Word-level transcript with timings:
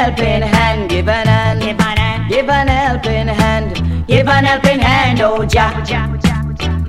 helping 0.00 0.40
hand, 0.40 0.88
give 0.88 1.08
an 1.08 1.26
hand, 1.26 1.60
give 1.60 1.78
an, 1.78 1.98
hand. 1.98 2.28
Give 2.30 2.48
an 2.48 2.68
helping 2.68 3.28
hand, 3.28 3.76
oh, 3.76 4.04
give 4.06 4.28
an 4.28 4.44
helping 4.44 4.78
hand, 4.80 5.20
oh 5.20 5.44
Jah. 5.44 5.84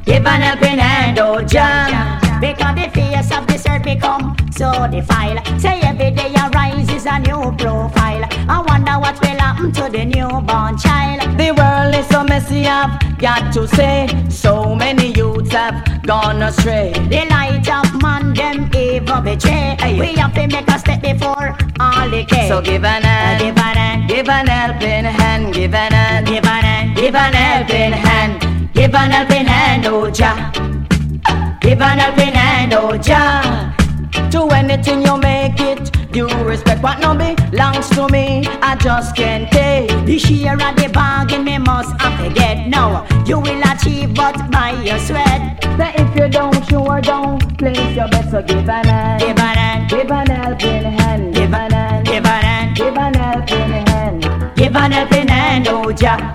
Give 0.05 0.25
an 0.25 0.41
helping 0.41 0.79
hand, 0.79 1.19
oh 1.19 1.41
Jah. 1.41 2.20
Because 2.41 2.75
the 2.75 2.89
face 2.89 3.31
of 3.31 3.45
this 3.45 3.67
earth 3.67 3.83
become 3.83 4.35
so 4.51 4.87
defiled. 4.89 5.45
Say 5.61 5.79
every 5.81 6.09
day 6.09 6.33
arises 6.33 7.05
a 7.05 7.19
new 7.19 7.55
profile. 7.55 8.25
I 8.49 8.63
wonder 8.67 8.97
what 8.99 9.21
will 9.21 9.37
happen 9.37 9.71
to 9.73 9.89
the 9.91 10.05
newborn 10.05 10.75
child. 10.79 11.37
The 11.37 11.51
world 11.51 11.93
is 11.93 12.07
so 12.07 12.23
messy, 12.23 12.65
I've 12.65 12.99
got 13.19 13.53
to 13.53 13.67
say. 13.67 14.07
So 14.29 14.73
many 14.73 15.13
youths 15.13 15.51
have 15.51 16.01
gone 16.01 16.41
astray. 16.41 16.93
The 16.93 17.27
light 17.29 17.69
of 17.69 18.01
man, 18.01 18.33
them 18.33 18.71
evil 18.75 19.21
betray. 19.21 19.77
Hey. 19.79 19.99
We 19.99 20.13
have 20.15 20.33
to 20.33 20.47
make 20.47 20.67
a 20.67 20.79
step 20.79 21.03
before 21.03 21.55
all 21.79 22.09
the 22.09 22.25
case. 22.25 22.49
So 22.49 22.59
give 22.59 22.83
an 22.83 23.03
hand, 23.03 23.39
uh, 23.39 23.45
give 23.45 23.57
an 23.57 23.77
hand, 23.77 24.09
give 24.09 24.29
an 24.29 24.47
helping 24.47 25.05
hand, 25.05 25.53
give 25.53 25.75
an 25.75 25.91
hand, 25.93 26.25
give 26.25 26.45
an 26.45 26.63
hand, 26.63 26.95
give 26.95 27.13
an 27.13 27.33
helping 27.33 27.93
hand, 27.93 28.73
give 28.73 28.95
an 28.95 29.11
helping 29.11 29.45
hand, 29.45 29.85
oh 29.85 30.09
Jah. 30.09 30.80
Even 31.63 31.99
helping 31.99 32.33
hand, 32.33 32.73
oh 32.73 32.97
Jah. 32.97 33.75
To 34.31 34.47
anything 34.49 35.01
you 35.03 35.17
make 35.17 35.59
it, 35.59 35.91
due 36.11 36.27
respect 36.43 36.81
what 36.81 36.99
no 36.99 37.13
belongs 37.13 37.89
to 37.89 38.07
me. 38.09 38.45
I 38.61 38.75
just 38.75 39.15
can't 39.15 39.49
take 39.51 39.89
this 40.05 40.23
here 40.23 40.53
of 40.53 40.75
the 40.75 40.89
bargain. 40.93 41.43
Me 41.43 41.57
must 41.57 41.99
have 42.01 42.17
to 42.23 42.33
get 42.33 42.67
now. 42.67 43.05
You 43.25 43.39
will 43.39 43.61
achieve 43.71 44.13
but 44.15 44.49
by 44.51 44.71
your 44.81 44.99
sweat. 44.99 45.59
But 45.77 45.99
if 45.99 46.15
you 46.15 46.27
don't, 46.29 46.69
you 46.71 46.79
are 46.79 47.01
down. 47.01 47.39
Place 47.57 47.95
your 47.95 48.07
best, 48.09 48.31
so 48.31 48.41
give 48.41 48.67
an 48.67 48.85
hand. 48.85 49.21
Give 49.21 49.37
an 49.37 49.55
hand. 49.55 49.89
Give 49.89 50.11
an 50.11 50.27
helping 50.27 50.83
hand. 50.83 51.35
Give 51.35 51.53
an 51.53 51.71
hand. 51.71 52.05
Give 52.07 52.25
an 52.25 52.43
hand. 52.43 52.77
Give 52.77 52.97
an 52.97 53.13
helping 53.13 53.87
hand. 53.87 54.55
Give 54.55 54.75
an 54.75 54.91
helping 54.91 55.27
hand, 55.27 55.67
oh 55.69 55.91
Jah. 55.91 56.33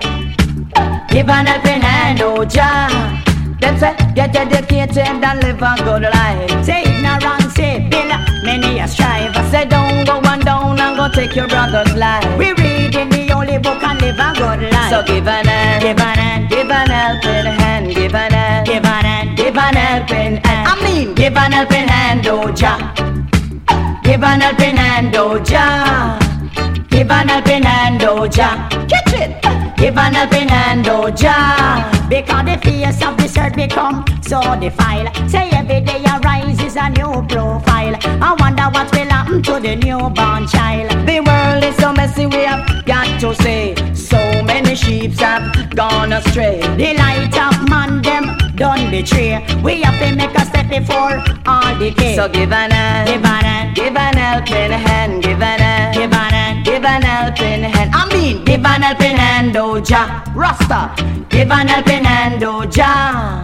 Give 1.09 1.29
an 1.29 1.45
helping 1.45 1.81
hand, 1.81 2.21
oh 2.21 2.45
Jah. 2.45 3.26
Them 3.67 3.77
say 3.79 3.95
get 4.15 4.33
educated 4.33 4.97
and 4.97 5.39
live 5.43 5.61
a 5.61 5.75
good 5.83 6.03
life. 6.03 6.63
Say 6.63 6.83
ignorance, 6.83 7.53
say 7.53 7.85
bill, 7.91 8.07
many 8.45 8.79
a 8.79 8.87
strive. 8.87 9.35
I 9.35 9.43
say 9.51 9.65
don't 9.65 10.05
go 10.07 10.19
one 10.19 10.39
down 10.39 10.79
and 10.79 10.95
go 10.95 11.09
take 11.09 11.35
your 11.35 11.49
brother's 11.49 11.93
life. 11.93 12.23
We 12.37 12.53
read 12.53 12.95
in 12.95 13.09
the 13.09 13.27
holy 13.27 13.57
book 13.57 13.83
and 13.83 13.99
live 13.99 14.15
a 14.15 14.31
good 14.39 14.71
life. 14.71 14.89
So 14.89 15.03
give 15.03 15.27
an 15.27 15.45
hand, 15.45 15.81
give 15.83 15.99
an 15.99 16.17
hand, 16.17 16.49
give 16.49 16.71
an 16.71 16.89
helping 16.89 17.51
hand, 17.59 17.93
give 17.93 18.15
an 18.15 18.31
hand, 18.31 18.67
give 18.67 18.85
an 18.85 19.03
hand, 19.03 19.37
give 19.37 19.57
an 19.57 19.75
helping 19.75 20.35
hand. 20.37 20.67
I 20.71 20.73
mean, 20.85 21.13
give 21.13 21.35
an 21.35 21.51
helping 21.51 21.89
hand, 21.89 22.25
oh 22.27 22.49
Jah. 22.53 22.79
Give 24.01 24.23
an 24.23 24.39
helping 24.39 24.77
hand, 24.77 25.13
oh 25.17 25.39
Jah. 25.39 26.17
Give 26.89 27.11
an 27.11 27.27
helping 27.27 27.63
hand, 27.63 28.01
oh 28.03 28.27
Jah. 28.27 28.86
Catch 29.77 29.83
it. 29.83 29.85
Give 29.85 29.97
an 29.97 30.13
helping 30.13 30.49
hand, 30.49 30.87
oh. 30.89 31.07
Because 32.09 32.45
the 32.45 32.57
face 32.63 33.05
of 33.05 33.17
this 33.17 33.37
earth 33.37 33.55
become 33.55 34.05
so 34.21 34.41
defiled. 34.59 35.15
Say 35.29 35.49
every 35.51 35.81
day 35.81 36.03
arises 36.05 36.75
a 36.75 36.89
new 36.89 37.25
profile. 37.27 37.95
I 38.21 38.35
wonder 38.39 38.63
what 38.63 38.91
will 38.91 39.09
happen 39.09 39.41
to 39.43 39.59
the 39.59 39.75
newborn 39.75 40.47
child. 40.47 40.91
The 41.07 41.19
world 41.19 41.63
is 41.63 41.75
so 41.77 41.93
messy, 41.93 42.25
we 42.25 42.45
have 42.45 42.85
got 42.85 43.19
to 43.21 43.35
say. 43.35 43.75
So 43.93 44.17
many 44.43 44.75
sheep 44.75 45.13
have 45.19 45.75
gone 45.75 46.13
astray. 46.13 46.61
The 46.77 46.93
light 46.93 47.37
of 47.37 47.69
man 47.69 48.01
them 48.01 48.37
done 48.55 48.89
betray. 48.89 49.45
We 49.63 49.81
have 49.81 49.99
to 49.99 50.15
make 50.15 50.35
a 50.35 50.45
step 50.45 50.69
before 50.69 51.23
all 51.45 51.77
decay. 51.77 52.15
So 52.15 52.27
give 52.29 52.51
an 52.51 52.71
hand, 52.71 53.09
give 53.09 53.23
an 53.25 53.43
hand, 53.43 53.75
give 53.75 53.95
an 53.95 54.17
helping 54.17 54.71
hand, 54.71 55.23
give 55.23 55.41
an 55.41 55.59
hand, 55.59 55.95
give 55.95 56.13
an 56.13 56.31
hand, 56.31 56.36
give 56.77 56.85
an 56.85 57.01
helping 57.01 57.63
hand. 57.63 57.91
I 57.91 58.07
mean, 58.13 58.45
give 58.45 58.63
an 58.63 58.83
helping 58.83 59.17
hand, 59.17 59.57
oh 59.57 59.79
Jah, 59.79 60.23
Rasta. 60.35 60.93
Give 61.27 61.49
an 61.49 61.67
helping 61.67 62.03
hand, 62.03 62.43
oh 62.43 62.65
Jah. 62.65 63.43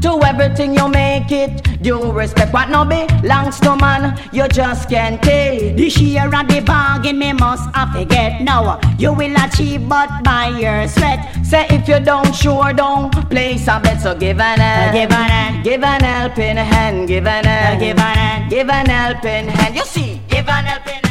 To 0.00 0.18
everything 0.24 0.74
you 0.74 0.88
make 0.88 1.30
it, 1.30 1.82
due 1.82 2.10
respect 2.10 2.54
what 2.54 2.70
no 2.70 2.86
belongs 2.86 3.60
to 3.60 3.76
man, 3.76 4.18
you 4.32 4.48
just 4.48 4.88
can't 4.88 5.22
take. 5.22 5.76
The 5.76 5.90
share 5.90 6.34
of 6.34 6.48
the 6.48 6.62
bargain 6.64 7.18
me 7.18 7.34
must 7.34 7.68
have 7.76 7.92
to 7.92 8.06
get 8.06 8.40
now. 8.40 8.80
You 8.98 9.12
will 9.12 9.36
achieve 9.36 9.86
but 9.86 10.24
by 10.24 10.48
your 10.58 10.88
sweat. 10.88 11.28
Say 11.44 11.66
if 11.68 11.86
you 11.86 12.00
don't, 12.00 12.34
sure 12.34 12.72
don't 12.72 13.12
place 13.28 13.68
a 13.68 13.78
bet. 13.78 14.00
So 14.00 14.14
give 14.14 14.40
an 14.40 14.58
hand, 14.58 14.94
give 14.94 15.12
an 15.12 15.28
hand, 15.28 15.64
give 15.64 15.84
an 15.84 16.00
helping 16.00 16.56
hand, 16.56 17.08
give 17.08 17.26
an 17.26 17.44
hand, 17.44 17.80
give 17.80 17.98
an 17.98 18.16
hand, 18.16 18.50
give 18.50 18.70
an 18.70 18.86
helping 18.86 19.48
hand. 19.48 19.76
You 19.76 19.84
see, 19.84 20.22
give 20.30 20.48
an 20.48 20.64
helping 20.64 20.94
hand. 20.94 21.09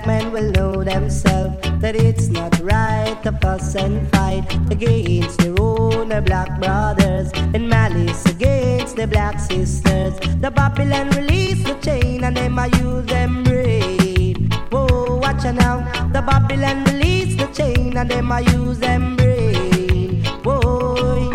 Black 0.00 0.22
men 0.22 0.32
will 0.32 0.50
know 0.52 0.82
themselves 0.82 1.56
that 1.80 1.94
it's 1.94 2.28
not 2.28 2.58
right 2.60 3.18
to 3.22 3.32
fuss 3.32 3.74
and 3.74 4.08
fight 4.10 4.44
against 4.70 5.38
their 5.40 5.54
own 5.60 6.08
black 6.24 6.58
brothers 6.58 7.30
and 7.54 7.68
malice 7.68 8.24
against 8.26 8.96
the 8.96 9.06
black 9.06 9.38
sisters. 9.38 10.14
The 10.40 10.50
Babylon 10.50 11.10
release 11.10 11.62
the 11.64 11.74
chain 11.82 12.24
and 12.24 12.36
them 12.36 12.58
I 12.58 12.66
use 12.66 13.04
them 13.06 13.44
brain. 13.44 14.48
Whoa, 14.70 15.18
watch 15.18 15.44
out 15.44 15.56
now. 15.56 16.08
The 16.12 16.22
Babylon 16.22 16.84
release 16.84 17.36
the 17.36 17.48
chain 17.48 17.96
and 17.96 18.10
them 18.10 18.32
I 18.32 18.40
use 18.40 18.78
them 18.78 19.16
brain. 19.16 20.24
Whoa, 20.44 21.30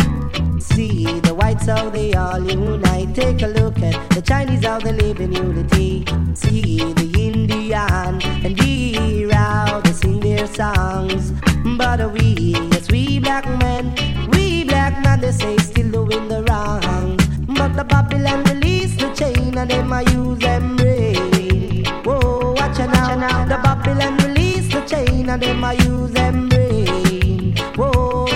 see 0.59 1.19
the 1.19 1.35
whites 1.35 1.67
how 1.67 1.89
they 1.89 2.13
all 2.13 2.41
unite. 2.41 3.13
Take 3.13 3.43
a 3.43 3.47
look 3.47 3.77
at 3.83 4.09
the 4.11 4.21
Chinese 4.21 4.65
how 4.65 4.79
they 4.79 4.93
live 4.93 5.19
in 5.19 5.33
unity. 5.33 6.05
See 6.33 6.93
the 6.93 7.05
Indian 7.65 8.21
and 8.45 8.55
the 8.59 9.27
how 9.33 9.81
they 9.81 9.91
sing 9.91 10.19
their 10.19 10.45
songs. 10.45 11.31
But 11.77 12.13
we, 12.13 12.53
yes, 12.71 12.91
we 12.91 13.17
black 13.19 13.47
men, 13.57 13.95
we 14.29 14.65
black 14.65 15.01
men, 15.01 15.21
they 15.21 15.31
say 15.31 15.57
still 15.57 15.89
doing 15.89 16.27
the 16.27 16.43
wrong. 16.43 17.17
But 17.47 17.75
the 17.75 17.83
Babylon 17.83 18.43
release 18.43 18.95
the 18.97 19.09
chain 19.15 19.57
and 19.57 19.67
them 19.69 19.91
I 19.91 20.01
use 20.01 20.37
them 20.39 20.75
brain. 20.75 21.85
Whoa, 22.03 22.53
watch 22.53 22.79
out 22.79 23.17
now. 23.17 23.45
The 23.45 23.57
Babylon 23.63 24.17
release 24.17 24.71
the 24.71 24.81
chain 24.81 25.27
and 25.27 25.41
them 25.41 25.63
I 25.63 25.73
use 25.73 26.11
them 26.11 26.49
brain. 26.49 27.55
Whoa, 27.75 28.27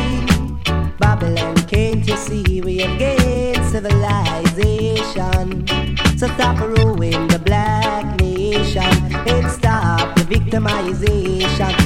Babylon, 0.97 1.55
can't 1.67 2.07
you 2.07 2.17
see 2.17 2.61
we 2.61 2.81
against 2.81 3.73
civilization? 3.73 5.67
So 6.17 6.27
stop 6.27 6.59
ruining 6.59 6.89
the 6.89 6.97
black 6.97 6.97
nation 7.09 7.28
stop 9.49 10.15
the 10.15 10.23
victimization. 10.23 11.78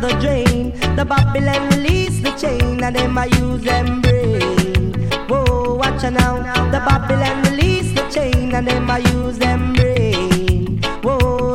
Down 0.00 0.10
the 0.10 0.20
drain. 0.20 0.72
The 0.96 1.04
Babylon 1.04 1.68
release 1.70 2.20
the 2.20 2.30
chain 2.32 2.82
and 2.82 2.96
them 2.96 3.18
I 3.18 3.26
use 3.26 3.62
them 3.62 4.00
brain. 4.00 4.92
Whoa, 5.28 5.74
watch 5.74 6.04
out 6.04 6.12
now. 6.12 6.70
The 6.70 6.80
Babylon 6.80 7.42
release 7.44 7.92
the 7.92 8.08
chain 8.08 8.54
and 8.54 8.66
them 8.66 8.90
I 8.90 8.98
use 8.98 9.38
them 9.38 9.72
brain. 9.74 10.80
Whoa, 11.02 11.54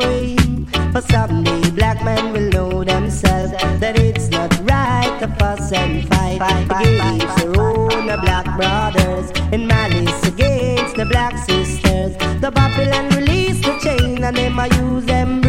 for 0.92 1.02
someday 1.02 1.70
black 1.70 2.04
men 2.04 2.32
will 2.32 2.50
know 2.50 2.84
themselves 2.84 3.52
that 3.80 3.98
it's 3.98 4.28
not 4.28 4.50
right 4.68 5.16
to 5.20 5.28
fuss 5.38 5.72
and 5.72 6.06
fight 6.08 6.40
against 6.70 7.36
their 7.36 7.60
own 7.60 8.06
black 8.20 8.46
brothers 8.56 9.30
and 9.52 9.66
malice 9.68 10.26
against 10.26 10.96
the 10.96 11.06
black 11.06 11.36
sisters. 11.38 12.16
The 12.40 12.50
Babylon 12.50 13.08
release 13.10 13.60
the 13.64 13.78
chain 13.78 14.24
and 14.24 14.36
them 14.36 14.58
I 14.58 14.66
use 14.66 15.04
them. 15.04 15.41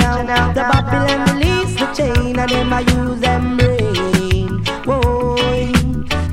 Out 0.00 0.26
now. 0.26 0.52
The 0.52 0.60
Babylon 0.60 1.38
release 1.38 1.74
the 1.78 1.86
chain 1.94 2.38
and 2.38 2.50
them 2.50 2.72
I 2.72 2.80
use 2.80 3.20
them 3.20 3.56
brain. 3.56 4.64
Whoa, 4.84 5.36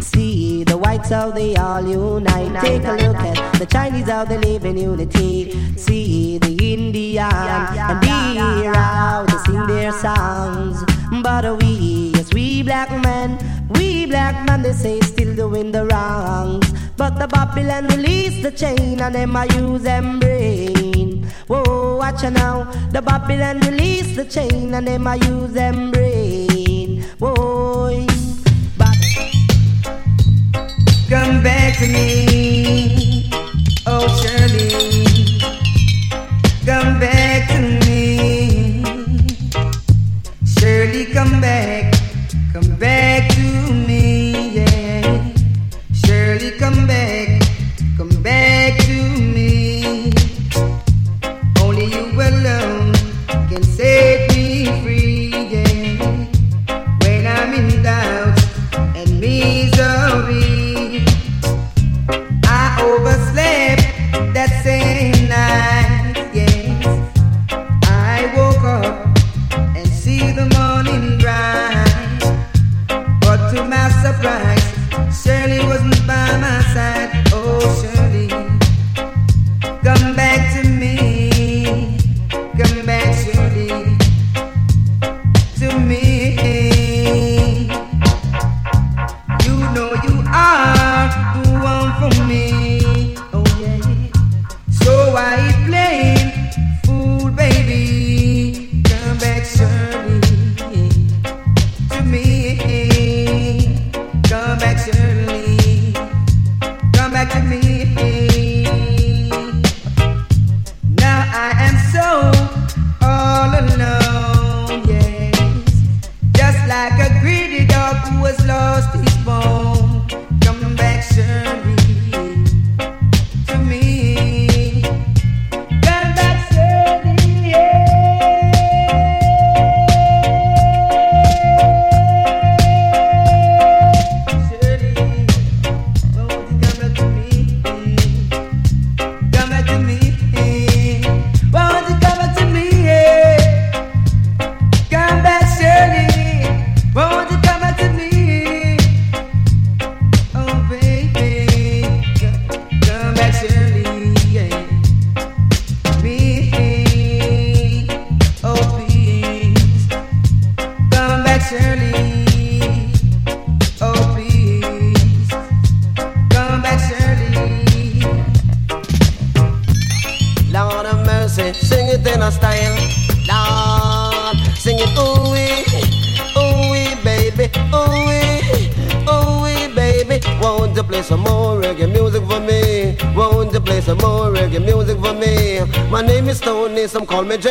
see 0.01 0.63
the 0.63 0.77
whites 0.77 1.09
how 1.09 1.31
they 1.31 1.55
all 1.55 1.85
unite. 1.85 2.61
Take 2.61 2.83
a 2.83 2.93
look 2.93 3.17
at 3.17 3.59
the 3.59 3.65
Chinese 3.65 4.09
how 4.09 4.25
they 4.25 4.37
live 4.37 4.65
in 4.65 4.77
unity. 4.77 5.51
See 5.77 6.37
the 6.37 6.51
Indian 6.73 7.23
and 7.23 8.01
the 8.01 8.73
how 8.73 9.25
they 9.25 9.37
sing 9.45 9.67
their 9.67 9.91
songs. 9.91 10.83
But 11.21 11.61
we, 11.61 12.11
yes, 12.15 12.33
we 12.33 12.63
black 12.63 12.89
men, 13.03 13.37
we 13.69 14.05
black 14.05 14.45
men, 14.45 14.61
they 14.61 14.73
say 14.73 14.99
still 15.01 15.35
doing 15.35 15.71
the 15.71 15.85
wrongs. 15.85 16.71
But 16.97 17.19
the 17.19 17.27
Babylon 17.27 17.87
release 17.87 18.41
the 18.43 18.51
chain 18.51 19.01
and 19.01 19.13
them 19.15 19.35
I 19.35 19.45
use 19.45 19.83
them 19.83 20.19
brain. 20.19 21.00
Whoa, 21.51 21.97
watch 21.97 22.23
out 22.23 22.31
now. 22.31 22.63
The 22.93 23.01
Babylon 23.01 23.59
release 23.59 24.15
the 24.15 24.23
chain 24.23 24.73
and 24.73 24.87
them 24.87 25.05
I 25.05 25.15
use 25.15 25.51
them 25.51 25.91
brain. 25.91 27.03
Whoa, 27.19 28.07
Come 31.09 31.43
back 31.43 31.77
to 31.79 31.87
me, 31.87 33.29
oh 33.85 34.07
Shirley. 34.21 35.41
Come 36.65 37.01
back 37.01 37.49
to 37.49 37.59
me, 37.83 38.81
Shirley. 40.45 41.05
Come 41.07 41.41
back, 41.41 41.80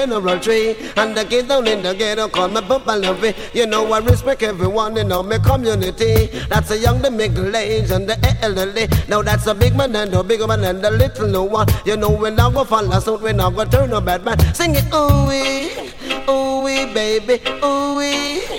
General 0.00 0.40
Tree. 0.40 0.76
And 0.96 1.14
the 1.14 1.24
kids 1.26 1.48
down 1.48 1.66
in 1.66 1.82
the 1.82 1.92
ghetto 1.94 2.28
call 2.28 2.48
me 2.48 2.62
Papa 2.62 2.92
Lovey. 2.92 3.34
You 3.52 3.66
know 3.66 3.92
I 3.92 3.98
respect 3.98 4.42
everyone 4.42 4.96
in 4.96 5.12
our 5.12 5.38
community. 5.40 6.26
That's 6.48 6.70
a 6.70 6.78
young, 6.78 7.02
the 7.02 7.10
middle 7.10 7.54
age, 7.54 7.90
and 7.90 8.08
the 8.08 8.16
elderly. 8.40 8.88
Now 9.08 9.20
that's 9.20 9.46
a 9.46 9.54
big 9.54 9.76
man 9.76 9.94
and 9.94 10.14
a 10.14 10.22
big 10.22 10.40
man 10.48 10.64
and 10.64 10.82
a 10.82 10.90
little 10.90 11.28
no 11.28 11.44
one. 11.44 11.68
You 11.84 11.98
know 11.98 12.10
when 12.10 12.40
I 12.40 12.50
go 12.50 12.64
follow 12.64 12.98
suit, 12.98 13.20
when 13.20 13.40
I 13.40 13.50
go 13.50 13.64
turn 13.66 13.92
a 13.92 14.00
bad 14.00 14.24
man. 14.24 14.38
Sing 14.54 14.74
it, 14.74 14.88
ooh 14.94 15.28
wee, 15.28 15.92
ooh 16.30 16.64
wee, 16.64 16.86
baby, 16.94 17.36
ooh 17.62 17.96
wee. 17.98 18.49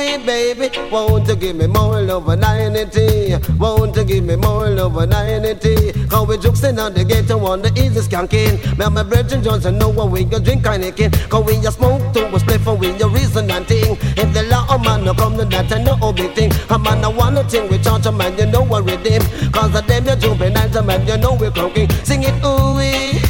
Ooh, 0.00 0.18
baby, 0.24 0.70
won't 0.90 1.28
you 1.28 1.36
give 1.36 1.56
me 1.56 1.66
more 1.66 2.00
love 2.00 2.26
and 2.28 2.40
ninety? 2.40 3.36
Won't 3.58 3.94
you 3.96 4.04
give 4.04 4.24
me 4.24 4.34
more 4.34 4.70
love 4.70 4.96
and 4.96 5.10
ninety? 5.10 5.92
Cause 6.08 6.26
we 6.26 6.38
jokes 6.38 6.64
in 6.64 6.78
on 6.78 6.94
the 6.94 7.04
ghetto 7.04 7.38
on 7.44 7.60
the 7.60 7.68
easy 7.72 8.00
skanking. 8.00 8.78
Me 8.78 8.84
and 8.86 8.94
my 8.94 9.02
brethren 9.02 9.42
Johnson 9.42 9.76
know 9.76 9.90
what 9.90 10.10
we 10.10 10.24
can 10.24 10.42
drink 10.42 10.62
Heineken. 10.62 11.28
Cause 11.28 11.44
we 11.44 11.60
just 11.60 11.76
smoke 11.76 12.00
to 12.14 12.34
a 12.34 12.40
split 12.40 12.62
for 12.62 12.74
we 12.74 12.96
your 12.96 13.10
reason 13.10 13.50
and 13.50 13.66
thing. 13.66 13.98
If 14.16 14.32
the 14.32 14.44
law 14.44 14.74
of 14.74 14.82
man 14.82 15.04
no 15.04 15.12
come 15.12 15.36
to 15.36 15.44
that 15.44 15.70
and 15.70 15.84
no 15.84 16.12
big 16.12 16.34
thing. 16.34 16.50
A 16.70 16.78
man 16.78 17.02
no 17.02 17.10
want 17.10 17.36
to 17.36 17.44
thing 17.44 17.68
we 17.68 17.78
charge 17.78 18.06
a 18.06 18.12
man, 18.12 18.38
you 18.38 18.46
know 18.46 18.62
what 18.62 18.84
redeem. 18.84 19.20
Cause 19.52 19.70
the 19.72 19.82
them 19.82 20.06
you 20.22 20.32
and 20.32 20.76
a 20.76 20.82
man, 20.82 21.06
you 21.06 21.18
know 21.18 21.34
we're 21.34 21.50
croaking. 21.50 21.90
Sing 22.04 22.22
it 22.22 22.34
ooh 22.42 22.74
wee, 22.74 23.20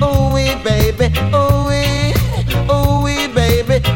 ooh 0.00 0.32
wee 0.32 0.54
baby, 0.62 1.06
ooh 1.34 1.51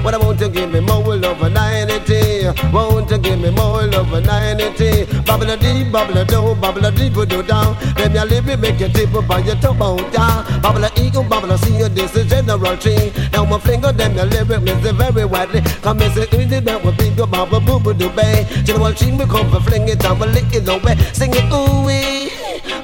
What 0.06 0.14
I 0.14 0.18
want 0.18 0.38
to 0.38 0.48
give 0.48 0.70
me 0.70 0.78
more 0.78 1.16
love 1.16 1.42
and 1.42 1.54
ninety. 1.54 2.46
Won't 2.72 3.10
you 3.10 3.18
give 3.18 3.40
me 3.40 3.50
more 3.50 3.82
love 3.88 4.12
and? 4.12 5.24
Bubble 5.26 5.50
a 5.50 5.56
deep, 5.56 5.90
bubble 5.90 6.18
a 6.18 6.24
do, 6.24 6.54
bubble 6.54 6.86
a 6.86 6.92
deep, 6.92 7.14
do 7.14 7.42
down. 7.42 7.76
Let 7.96 8.12
me 8.12 8.20
live 8.20 8.48
it, 8.48 8.60
make 8.60 8.78
you 8.78 8.88
tip 8.88 9.12
up 9.14 9.28
on 9.28 9.44
your 9.44 9.56
top 9.56 9.82
out 9.82 10.12
down. 10.12 10.62
Bubble 10.62 10.84
a 10.84 10.90
eagle, 10.96 11.24
bubble 11.24 11.50
a 11.50 11.58
see 11.58 11.82
this 11.88 12.14
is 12.14 12.30
general 12.30 12.76
tree. 12.76 13.10
Now 13.32 13.46
my 13.46 13.58
finger, 13.58 13.90
them 13.90 14.14
your 14.14 14.26
lyric, 14.26 14.62
miss 14.62 14.86
it 14.86 14.94
very 14.94 15.24
widely. 15.24 15.60
Come 15.82 16.00
and 16.00 16.14
say, 16.14 16.28
easy, 16.38 16.60
that 16.60 16.84
will 16.84 16.92
think 16.92 17.18
about 17.18 17.52
a 17.52 17.58
boo 17.58 17.80
boo 17.80 17.92
do 17.92 18.08
bay. 18.10 18.46
General 18.62 18.94
tree, 18.94 19.10
we 19.10 19.24
come 19.24 19.50
for 19.50 19.58
fling 19.58 19.88
it 19.88 19.98
down, 19.98 20.20
but 20.20 20.28
lick 20.28 20.54
it 20.54 20.68
away. 20.68 20.94
Sing 21.14 21.32
it, 21.34 21.52
ooh 21.52 21.84
wee, 21.84 22.30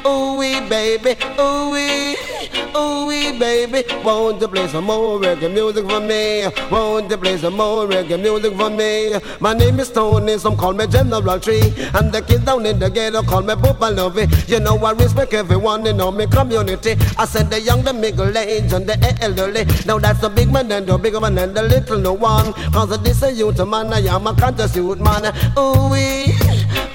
ooh 0.04 0.38
wee, 0.38 0.58
baby, 0.68 1.14
ooh 1.38 1.70
wee. 1.70 2.31
Ooh 2.74 3.06
wee 3.06 3.38
baby, 3.38 3.84
won't 4.02 4.40
you 4.40 4.48
play 4.48 4.66
some 4.68 4.84
more 4.84 5.20
reggae 5.20 5.52
music 5.52 5.88
for 5.88 6.00
me? 6.00 6.46
Won't 6.70 7.10
you 7.10 7.18
play 7.18 7.36
some 7.36 7.56
more 7.56 7.86
reggae 7.86 8.20
music 8.20 8.54
for 8.56 8.70
me? 8.70 9.14
My 9.40 9.52
name 9.52 9.78
is 9.78 9.90
Tony, 9.90 10.38
some 10.38 10.56
call 10.56 10.72
me 10.72 10.86
General 10.86 11.38
Tree, 11.38 11.72
and 11.94 12.10
the 12.10 12.22
kids 12.26 12.44
down 12.44 12.64
in 12.64 12.78
the 12.78 12.88
ghetto 12.88 13.22
call 13.22 13.42
me 13.42 13.54
Papa 13.56 13.90
Lovey. 13.92 14.26
You 14.46 14.60
know 14.60 14.76
I 14.78 14.92
respect 14.92 15.34
everyone 15.34 15.86
in 15.86 16.00
all 16.00 16.12
my 16.12 16.26
community. 16.26 16.96
I 17.18 17.26
said 17.26 17.50
the 17.50 17.60
young, 17.60 17.82
the 17.82 17.92
middle 17.92 18.36
age, 18.36 18.72
and 18.72 18.86
the 18.86 18.96
elderly. 19.20 19.64
Now 19.84 19.98
that's 19.98 20.20
the 20.20 20.30
big 20.30 20.50
man 20.50 20.72
and 20.72 20.86
the 20.86 20.96
big 20.96 21.20
man 21.20 21.36
and 21.36 21.54
the 21.54 21.62
little 21.62 21.98
no 21.98 22.14
one. 22.14 22.54
Cause 22.72 22.98
this 23.02 23.22
a 23.22 23.32
youth 23.32 23.58
man, 23.66 23.92
I 23.92 24.00
am 24.00 24.26
a 24.26 24.34
conscious 24.34 24.74
youth 24.76 24.98
man. 24.98 25.26
Ooh 25.58 25.90
wee, 25.90 26.32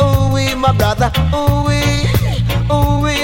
ooh 0.01 0.33
wee, 0.33 0.55
my 0.55 0.75
brother, 0.75 1.11
ooh 1.35 1.67
wee. 1.67 2.16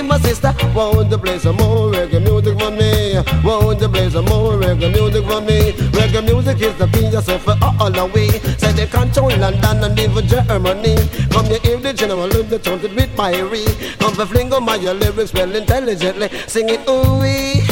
My 0.02 0.20
sister, 0.20 0.54
won't 0.76 1.10
you 1.10 1.18
play 1.18 1.40
some 1.40 1.56
more 1.56 1.92
reggae 1.92 2.22
music 2.22 2.60
for 2.60 2.70
me? 2.70 3.18
Won't 3.44 3.82
you 3.82 3.88
play 3.88 4.10
some 4.10 4.26
more 4.26 4.54
reggae 4.54 4.92
music 4.94 5.26
for 5.26 5.42
me? 5.42 5.72
Reggae 5.98 6.24
music 6.24 6.62
is 6.62 6.76
the 6.78 6.88
thing 6.88 7.12
yourself 7.12 7.42
for 7.44 7.58
all 7.80 7.90
the 7.90 8.06
way. 8.06 8.30
Say 8.58 8.72
they 8.74 8.86
control 8.86 9.30
London 9.38 9.84
and 9.84 10.00
even 10.00 10.28
Germany. 10.28 10.96
Come 11.32 11.46
here, 11.46 11.60
hear 11.64 11.78
the 11.78 11.94
general 11.94 12.28
look 12.28 12.50
the 12.50 12.60
chanted 12.60 12.94
with 12.96 13.16
fiery. 13.16 13.66
Come 13.98 14.14
for 14.14 14.26
fling 14.26 14.54
on 14.54 14.66
my 14.66 14.78
lyrics 14.78 15.34
well 15.34 15.56
intelligently. 15.56 16.30
Sing 16.48 16.70
it, 16.70 16.88
ooh 16.88 17.20
wee, 17.20 17.64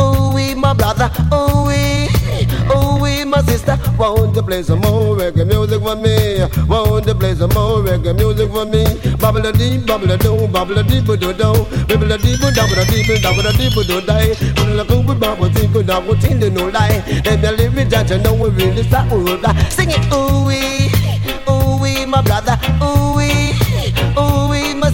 ooh 0.00 0.34
wee, 0.34 0.54
my 0.54 0.74
brother, 0.74 1.10
ooh 1.32 1.68
wee. 1.68 1.97
My 3.28 3.42
sister, 3.42 3.78
won't 3.98 4.34
you 4.34 4.42
play 4.42 4.62
some 4.62 4.80
more 4.80 5.14
reggae 5.14 5.46
music 5.46 5.82
for 5.82 5.96
me? 5.96 6.48
Won't 6.66 7.06
you 7.06 7.14
play 7.14 7.34
some 7.34 7.50
more 7.50 7.82
reggae 7.82 8.16
music 8.16 8.50
for 8.50 8.64
me? 8.64 8.84
Bubble 9.16 9.44
a 9.44 9.52
deep, 9.52 9.86
bubble 9.86 10.10
a 10.10 10.16
do, 10.16 10.48
bubble 10.48 10.78
a 10.78 10.82
deep, 10.82 11.04
do 11.04 11.16
do, 11.16 11.34
bubble 11.34 12.12
a 12.12 12.16
deep, 12.16 12.40
double 12.40 12.78
a 12.80 12.84
deep, 12.86 13.20
double 13.20 13.46
a 13.46 13.52
deep, 13.52 13.74
do 13.86 14.00
die. 14.00 14.34
When 14.56 14.80
I 14.80 14.84
go 14.88 15.00
with 15.00 15.20
bubble, 15.20 15.50
think 15.50 15.74
good, 15.74 15.90
I 15.90 15.98
would 15.98 16.22
think 16.22 16.40
no 16.52 16.68
lie. 16.68 17.00
They 17.22 17.36
live 17.36 17.74
with 17.74 17.90
judge, 17.90 18.12
and 18.12 18.24
know 18.24 18.32
we 18.32 18.48
really 18.48 18.82
start 18.84 19.12
with 19.12 19.42
that. 19.42 19.72
Sing 19.72 19.90
it, 19.90 20.00
ooh 20.10 20.46
wee, 20.46 20.88
ooh 21.50 21.82
wee, 21.82 22.06
my 22.06 22.22
brother, 22.22 22.56
ooh 22.82 23.14
wee, 23.14 23.52
ooh 24.16 24.47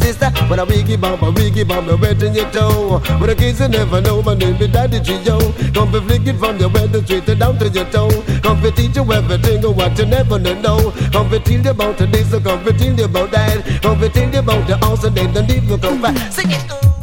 sister. 0.05 0.31
When 0.49 0.61
I 0.61 0.65
wiggy 0.65 0.97
bump, 0.97 1.23
I 1.23 1.31
wiggy 1.31 1.65
bump, 1.65 1.89
I'm 1.89 2.01
wetting 2.01 2.35
your 2.35 2.51
toe. 2.51 3.01
When 3.19 3.29
the 3.29 3.35
kids 3.35 3.61
you 3.61 3.69
never 3.69 4.01
know, 4.01 4.23
my 4.23 4.35
name 4.35 4.61
is 4.61 4.71
Daddy 4.71 5.01
Gio. 5.01 5.39
Come 5.75 5.93
be 5.93 6.01
flick 6.01 6.27
it 6.27 6.39
from 6.39 6.59
your 6.59 6.69
weather 6.69 7.03
straight 7.05 7.27
down 7.39 7.59
to 7.59 7.69
your 7.69 7.89
toe. 7.91 8.11
Come 8.43 8.61
be 8.61 8.71
teach 8.73 8.97
you 8.97 9.13
everything 9.13 9.63
what 9.63 9.99
you 9.99 10.07
never 10.07 10.39
know. 10.39 10.93
Come 11.13 11.31
be 11.31 11.39
tell 11.39 11.65
you 11.65 11.71
about 11.71 11.99
this, 11.99 12.31
come 12.31 12.65
be 12.65 12.73
tell 12.73 12.99
you 12.99 13.05
about 13.05 13.31
that. 13.31 13.81
Come 13.83 14.01
be 14.01 14.09
tell 14.09 14.33
you 14.33 14.39
about 14.41 14.67
the 14.67 14.77
house 14.79 15.05
and 15.05 15.17
then 15.17 15.33
the 15.33 15.43
to 15.43 15.79
come 15.79 16.03
back. 16.03 16.33
Sing 16.33 16.51
it. 16.51 16.94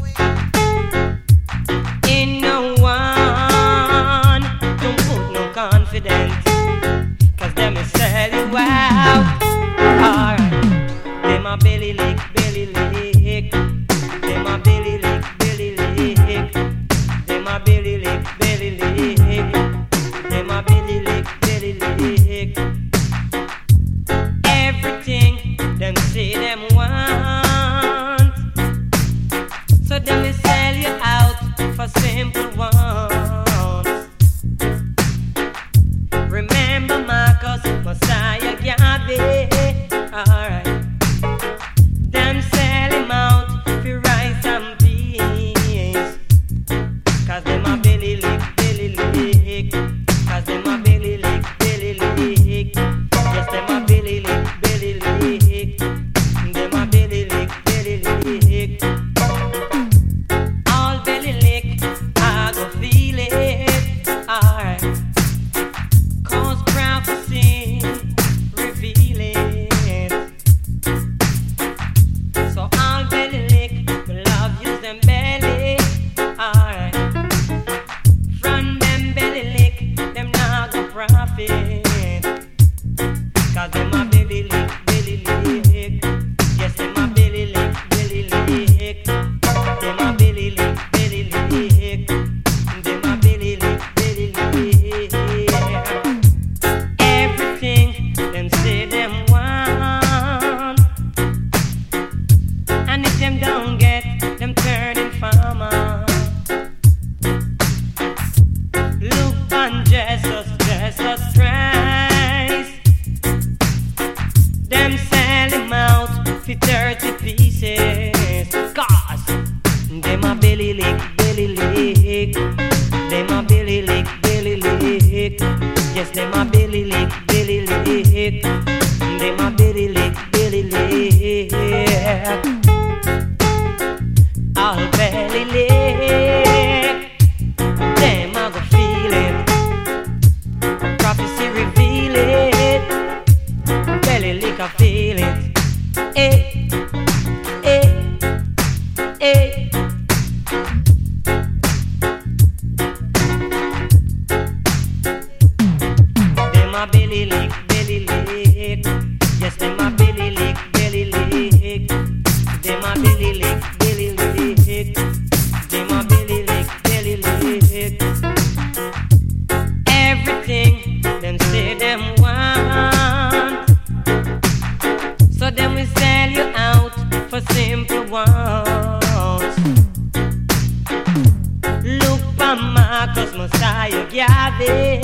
Marcus, 182.92 183.34
Messiah, 183.34 184.06
Garvey. 184.12 185.00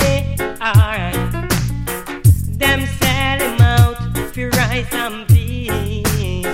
Alright. 0.60 1.14
Them 2.60 2.84
sell 3.00 3.40
him 3.40 3.60
out 3.62 3.96
for 4.34 4.50
rice 4.50 4.92
and 4.92 5.26
peas. 5.26 6.44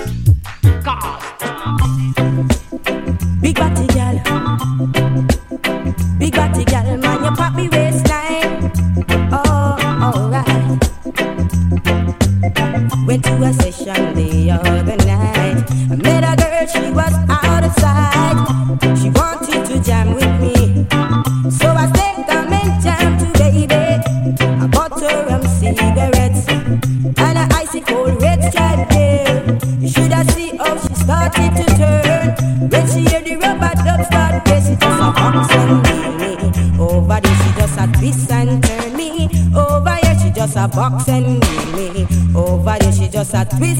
Cost. 0.81 1.43
Big 3.41 3.55
body 3.57 3.87
gal. 3.87 4.15
Big 6.17 6.33
body 6.33 6.63
gal, 6.63 6.97
man, 6.99 7.23
you 7.25 7.31
pop 7.31 7.53
me 7.53 7.67
waistline. 7.67 8.71
Oh, 9.33 9.75
alright. 10.07 10.79
Went 13.05 13.25
to 13.25 13.43
a 13.43 13.51
session 13.55 14.15
the 14.15 14.51
other 14.51 14.95
night. 15.03 15.69
I 15.91 15.95
met 15.97 16.23
a 16.23 16.33
girl, 16.41 16.65
she 16.65 16.91
was 16.91 17.13
out 17.29 17.65
of 17.65 17.74
We 43.59 43.73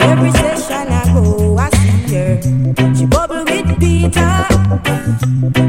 Every 0.00 0.30
session 0.32 0.88
I 0.88 1.12
go, 1.12 1.58
I 1.58 1.68
see 1.70 2.14
her. 2.14 2.40
She 2.96 3.04
bubble 3.06 3.44
with 3.44 3.78
Peter. 3.78 5.59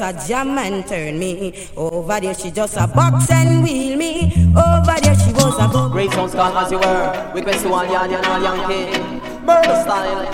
just 0.00 0.26
a 0.26 0.28
jam 0.28 0.58
and 0.58 0.86
turn 0.86 1.18
me. 1.18 1.52
Over 1.76 2.20
there, 2.20 2.34
she 2.34 2.50
just 2.50 2.76
a 2.76 2.86
box 2.86 3.30
and 3.30 3.62
wheel 3.62 3.96
me. 3.96 4.32
Over 4.56 4.96
there, 5.00 5.14
she 5.14 5.32
was 5.32 5.58
a 5.58 5.68
go. 5.72 5.88
Great 5.90 6.10
songs 6.12 6.32
call 6.32 6.56
as 6.56 6.72
you 6.72 6.78
were. 6.78 7.32
Request 7.34 7.64
to 7.64 7.72
all 7.72 7.84
y'all, 7.84 8.10
y'all, 8.10 8.42
young 8.42 8.68
kid. 8.68 9.00
Murder 9.44 9.76
style. 9.82 10.24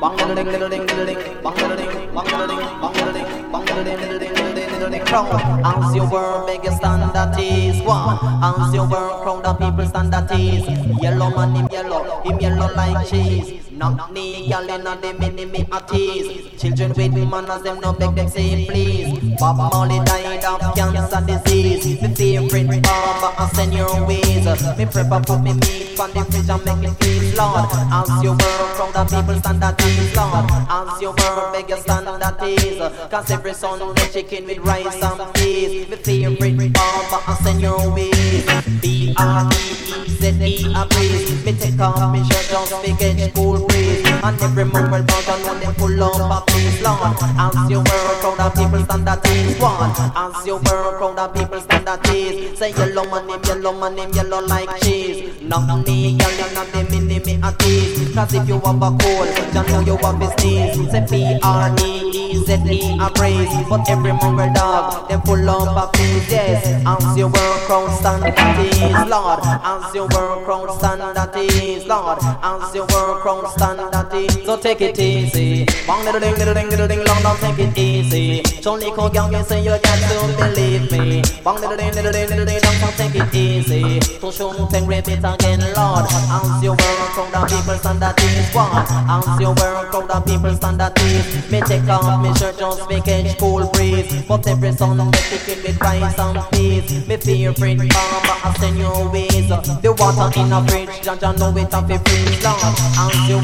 Bang 0.00 0.16
little 0.16 0.34
ding 0.34 0.46
little 0.46 0.68
ding 0.68 0.86
little 0.86 1.06
ding. 1.06 1.42
Bang 1.42 1.54
little 1.54 1.76
ding. 1.76 2.14
Bang 2.14 2.24
little 2.24 2.46
ding. 2.46 2.58
Bang 2.80 2.94
little 2.94 3.12
ding. 3.12 3.52
Bang 3.52 3.64
ding 3.64 3.84
little 3.84 4.18
ding 4.18 4.34
little 4.34 4.54
ding 4.54 4.80
ding 4.80 4.90
ding. 4.90 5.06
Crown. 5.06 5.64
As 5.64 5.94
you 5.94 6.04
were, 6.10 6.46
make 6.46 6.64
you 6.64 6.72
stand 6.72 7.14
that 7.14 7.40
is 7.40 7.80
one. 7.82 8.18
As 8.42 8.74
you 8.74 8.82
were, 8.82 9.22
crown 9.22 9.42
the 9.42 9.54
people 9.54 9.86
stand 9.86 10.12
that 10.12 10.30
is. 10.32 10.62
Yellow 11.02 11.30
man, 11.30 11.54
him 11.54 11.68
yellow, 11.72 12.20
him 12.22 12.38
yellow 12.38 12.74
like 12.74 13.08
cheese. 13.08 13.63
Not 13.76 14.12
me, 14.12 14.46
y'all 14.46 14.68
in 14.68 14.84
the 14.84 15.16
mini 15.18 15.44
me 15.46 15.66
a 15.72 15.80
tease. 15.80 16.60
Children 16.60 16.92
with 16.94 17.28
manners, 17.28 17.62
them 17.62 17.80
no 17.80 17.92
beg 17.92 18.14
them 18.14 18.28
say 18.28 18.66
please. 18.66 19.18
Bob 19.38 19.56
Marley 19.56 19.98
died 20.04 20.44
of 20.44 20.74
cancer 20.76 21.20
disease. 21.26 22.00
My 22.00 22.08
favorite 22.14 22.82
barber, 22.84 23.34
I 23.36 23.50
send 23.52 23.74
your 23.74 24.06
ways. 24.06 24.44
Me 24.78 24.84
prepper 24.86 25.26
put 25.26 25.40
me 25.42 25.54
meat 25.54 25.98
on 25.98 26.10
the 26.12 26.24
fridge 26.24 26.48
and 26.50 26.64
make 26.64 26.78
me 26.78 26.90
please, 27.00 27.23
Lord. 27.36 27.68
As 27.90 28.22
you 28.22 28.30
work 28.30 28.76
from 28.76 28.92
the 28.92 29.04
people 29.04 29.34
stand 29.40 29.64
at 29.64 29.80
ease, 29.82 30.16
Lord. 30.16 30.50
As 30.70 31.00
you 31.02 31.10
work, 31.10 31.52
beg 31.52 31.68
you 31.68 31.76
stand 31.76 32.08
at 32.08 32.42
ease. 32.42 32.82
Cause 33.10 33.30
every 33.30 33.54
Sunday 33.54 34.08
chicken 34.12 34.46
with 34.46 34.58
rice 34.58 35.02
and 35.02 35.34
peas. 35.34 35.88
My 35.88 35.96
favorite 35.96 36.72
barber, 36.72 37.20
I 37.26 37.34
send 37.42 37.60
your 37.60 37.94
ways. 37.94 38.44
B-R-E-E-Z-E, 38.80 40.74
a 40.74 40.86
breeze. 40.86 41.44
Me 41.44 41.52
take 41.52 41.80
off 41.80 42.12
me 42.12 42.22
shirt 42.24 42.46
just 42.50 42.84
to 42.84 42.92
get 42.92 43.34
breeze. 43.34 44.03
And 44.24 44.40
every 44.40 44.64
moment 44.64 45.06
bound 45.06 45.28
I 45.28 45.42
know 45.44 45.54
them 45.60 45.74
pull 45.74 46.02
up 46.02 46.16
a 46.32 46.50
place, 46.50 46.80
Lord. 46.80 47.16
As 47.36 47.70
you 47.70 47.78
work, 47.78 48.20
crowd 48.24 48.40
of 48.40 48.54
people 48.54 48.82
stand 48.84 49.06
at 49.08 49.26
ease, 49.28 49.58
one. 49.60 49.92
As 50.16 50.46
you 50.46 50.56
work, 50.56 50.96
crowd 50.96 51.18
of 51.18 51.34
people 51.34 51.60
stand 51.60 51.86
at 51.88 52.08
ease. 52.10 52.58
Say 52.58 52.72
yellow 52.72 53.04
man 53.10 53.26
name, 53.26 53.42
yellow 53.44 53.72
man 53.78 53.94
name, 53.94 54.12
yellow 54.12 54.40
like 54.46 54.80
cheese. 54.80 55.42
Not 55.42 55.86
me, 55.86 56.16
yellow, 56.16 56.54
not 56.54 56.72
them, 56.72 56.90
me, 56.90 57.00
me 57.18 57.38
a 57.42 57.52
tease. 57.58 58.14
Cause 58.14 58.32
if 58.32 58.48
you 58.48 58.58
have 58.60 58.82
a 58.82 58.90
cold, 58.96 59.28
you 59.28 59.62
know 59.68 59.80
you 59.80 59.96
have 59.98 60.22
a 60.22 60.38
sneeze. 60.40 60.90
Say 60.90 61.04
B-R-E-E-Z-E, 61.10 62.98
a 63.00 63.10
praise. 63.10 63.68
But 63.68 63.90
every 63.90 64.12
mongrel 64.12 64.52
dog, 64.54 65.08
them 65.10 65.20
pull 65.20 65.50
up 65.50 65.76
a 65.76 65.86
place, 65.94 66.30
yes. 66.30 66.82
As 66.86 67.16
you 67.18 67.26
work, 67.26 67.60
crowd 67.66 67.90
stand 67.98 68.24
at 68.24 68.58
ease, 68.58 68.90
Lord. 69.10 69.40
As 69.44 69.94
you 69.94 70.06
work, 70.06 70.44
crowd 70.46 70.70
stand 70.78 71.02
at 71.02 71.36
ease, 71.36 71.86
Lord. 71.86 72.18
As 72.22 72.74
you 72.74 72.86
work, 72.86 73.20
crowd 73.20 73.52
stand 73.52 73.80
at 73.80 74.13
ease. 74.13 74.13
So 74.14 74.56
take 74.56 74.80
it 74.80 74.98
easy. 75.00 75.64
Bang 75.86 76.04
little 76.04 76.20
ding, 76.20 76.34
little 76.36 76.54
ding, 76.54 76.70
little 76.70 76.86
ding, 76.86 77.04
long, 77.04 77.20
long, 77.24 77.36
take 77.38 77.58
it 77.58 77.76
easy. 77.76 78.42
Johnny 78.60 78.90
Coke, 78.92 79.12
young, 79.12 79.32
you 79.32 79.42
say 79.42 79.60
you 79.60 79.70
got 79.70 79.82
to 79.82 80.36
believe 80.38 80.92
me. 80.92 81.22
Bang 81.42 81.56
little 81.56 81.76
ding, 81.76 81.92
little 81.94 82.12
ding, 82.12 82.28
little 82.28 82.44
ding, 82.46 82.60
long, 82.62 82.80
long, 82.80 82.92
take 82.92 83.14
it 83.16 83.34
easy. 83.34 83.98
To 84.20 84.30
show 84.30 84.52
rip 84.86 85.08
it 85.08 85.18
again, 85.18 85.60
Lord. 85.74 86.06
As 86.06 86.62
you 86.62 86.70
work, 86.70 86.78
crowd 86.78 87.34
of 87.34 87.48
people 87.50 87.74
stand 87.74 88.04
at 88.04 88.20
ease, 88.22 88.54
one. 88.54 88.86
As 89.10 89.40
you 89.40 89.48
work, 89.48 89.90
crowd 89.90 90.10
of 90.10 90.26
people 90.26 90.54
stand 90.54 90.80
at 90.80 91.02
ease. 91.02 91.50
Me 91.50 91.60
take 91.62 91.88
off 91.88 92.22
me 92.22 92.32
shirt 92.34 92.56
just 92.56 92.88
make 92.88 93.08
it 93.08 93.36
cool 93.38 93.66
breeze. 93.72 94.22
But 94.28 94.46
every 94.46 94.72
Sunday, 94.72 95.10
taking 95.10 95.62
me 95.64 95.72
rice 95.80 96.18
and 96.20 96.38
peas. 96.52 97.08
Me 97.08 97.16
favorite 97.16 97.78
barber, 97.90 98.36
I 98.46 98.54
send 98.60 98.78
your 98.78 99.10
ways. 99.10 99.48
The 99.82 99.92
water 99.98 100.38
in 100.38 100.52
a 100.52 100.62
fridge, 100.68 101.02
Jaja 101.02 101.36
know 101.36 101.56
it 101.58 101.72
have 101.72 101.88
freeze, 102.06 102.44
Lord. 102.44 102.78
As 102.94 103.28
you 103.28 103.38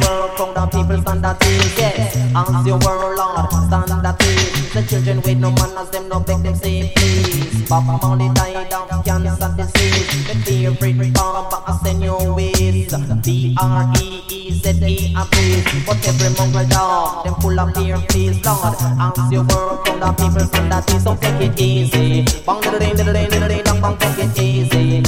crowd 0.53 0.65
of 0.65 0.71
people 0.73 1.01
stand 1.03 1.27
at 1.27 1.45
ease, 1.47 1.79
yes. 1.79 2.17
As 2.35 2.67
you 2.67 2.75
work, 2.75 3.17
Lord, 3.17 3.51
stand 3.51 4.07
at 4.07 4.23
ease. 4.23 4.73
The 4.73 4.83
children 4.83 5.21
with 5.23 5.39
no 5.39 5.51
manners, 5.51 5.91
them 5.91 6.09
no 6.09 6.21
beg 6.21 6.43
them 6.43 6.55
say 6.55 6.93
please. 6.95 7.69
Bob 7.69 7.85
Marley 7.87 8.29
died 8.35 8.73
of 8.73 9.05
cancer 9.05 9.55
disease. 9.57 10.27
The 10.45 10.77
favorite 10.77 11.15
barber, 11.15 11.63
I 11.67 11.79
send 11.83 12.03
your 12.03 12.35
ways. 12.35 12.93
B-R-E-E-Z-E, 13.25 15.15
a 15.17 15.25
breeze. 15.27 15.87
But 15.87 16.07
every 16.07 16.31
mongrel 16.39 16.69
dog, 16.69 17.25
them 17.25 17.35
full 17.41 17.59
of 17.59 17.75
fear, 17.75 17.99
please, 18.09 18.45
Lord. 18.45 18.77
As 18.81 19.33
you 19.33 19.43
work, 19.43 19.85
crowd 19.85 20.03
of 20.03 20.17
people 20.17 20.47
stand 20.47 20.73
at 20.73 20.91
ease, 20.91 21.03
so 21.05 21.17
take 21.17 21.41
it 21.41 21.61
easy. 21.61 22.25
Bang, 22.47 22.61
little 22.61 22.79
ding, 22.79 22.97
little 22.97 23.13
ding, 23.13 23.31
little 23.31 23.49
ding, 23.49 23.81
bang, 23.81 23.97
take 23.99 24.19
it 24.25 24.39
easy. 24.39 25.03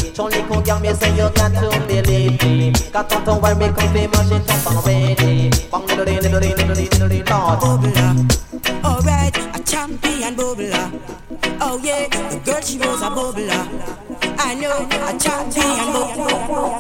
Cook, 0.53 0.67
young, 0.67 0.83
me 0.83 0.93
say 0.93 1.11
you 1.17 1.31
got 1.31 1.53
to 1.55 1.71
believe 1.87 2.43
me. 2.43 2.73
Got 2.93 3.09
to 3.09 3.19
me 3.57 3.69
come 3.73 3.93
be 3.93 4.07
mash 4.07 4.31
it 4.33 4.51
up 4.51 4.67
already. 4.67 5.32
Lord. 5.33 5.63
bubbler. 7.61 8.85
Alright, 8.85 9.37
a 9.57 9.63
champion 9.65 10.35
bubbler. 10.35 10.91
Oh 11.61 11.81
yeah, 11.83 12.09
the 12.09 12.39
girl 12.45 12.61
she 12.61 12.79
was 12.79 13.03
a 13.03 13.11
bubbler. 13.11 14.12
I 14.39 14.55
know 14.55 14.87
a 14.91 15.19
champion. 15.19 15.73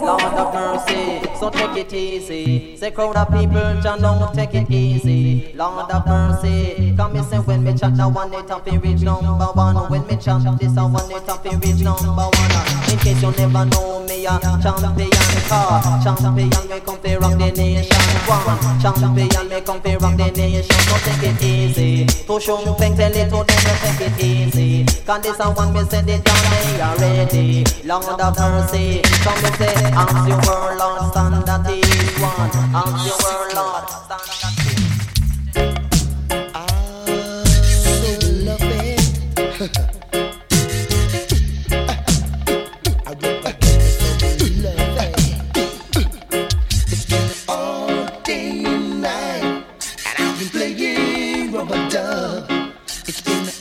Lord 0.02 0.22
of 0.22 0.54
mercy, 0.54 1.20
so 1.38 1.50
take 1.50 1.86
it 1.86 1.92
easy. 1.92 2.76
Say 2.76 2.90
crowd 2.90 3.16
of 3.16 3.28
people, 3.28 3.80
John 3.82 4.00
don't 4.00 4.34
take 4.34 4.54
it 4.54 4.70
easy. 4.70 5.52
Lord 5.54 5.90
of 5.90 6.06
mercy, 6.06 6.94
come 6.96 7.14
me 7.14 7.22
say 7.22 7.38
when 7.38 7.64
me 7.64 7.74
chat, 7.76 7.98
I 7.98 8.06
want 8.06 8.34
it 8.34 8.50
up 8.50 8.66
in 8.68 8.80
reach 8.80 9.02
number 9.02 9.46
one. 9.46 9.76
When 9.90 10.06
me 10.06 10.16
chat 10.16 10.42
this, 10.58 10.76
I 10.76 10.84
want 10.84 11.10
it 11.12 11.28
up 11.28 11.46
in 11.46 11.60
reach 11.60 11.80
number 11.80 12.10
one. 12.10 12.90
In 12.90 12.98
case 12.98 13.22
you 13.22 13.30
never 13.32 13.64
know 13.64 14.04
me, 14.06 14.26
a 14.26 14.38
champion 14.62 15.10
car, 15.52 16.02
champion 16.02 16.34
me 16.34 16.80
come 16.80 16.98
fi 16.98 17.16
rock 17.16 17.38
the 17.38 17.50
nation. 17.52 17.96
One 18.26 18.80
champion 18.80 19.14
me 19.14 19.60
come 19.60 19.80
fi 19.80 19.96
rock 19.96 20.16
the 20.16 20.30
nation. 20.30 20.80
So 20.88 20.96
take 21.04 21.24
it 21.30 21.42
easy. 21.42 22.06
To 22.26 22.40
show 22.40 22.56
peng 22.78 22.96
tell 22.96 23.16
it 23.20 23.28
to 23.32 23.38
them, 23.48 23.62
take 23.82 24.06
it 24.06 24.24
easy. 24.24 24.84
Cause 25.06 25.22
this 25.22 25.40
a 25.40 25.50
one 25.50 25.72
me 25.72 25.82
said 25.84 26.08
it 26.08 26.24
down, 26.24 26.42
they 26.50 26.80
are 26.80 26.96
ready. 26.96 27.31
Lord 27.32 28.20
of 28.20 28.38
mercy, 28.38 29.00
come 29.24 29.42
me 29.42 29.48
say, 29.56 29.72
as 29.72 30.28
your 30.28 30.38
world, 30.46 30.78
Lord, 30.78 31.10
stand 31.12 31.48
at 31.48 31.70
each 31.70 32.20
one. 32.20 32.50
As 32.76 33.06
your 33.06 33.16
world, 33.24 33.54
Lord, 33.54 33.88
stand 33.88 34.42
at 34.42 34.66
each 34.66 34.92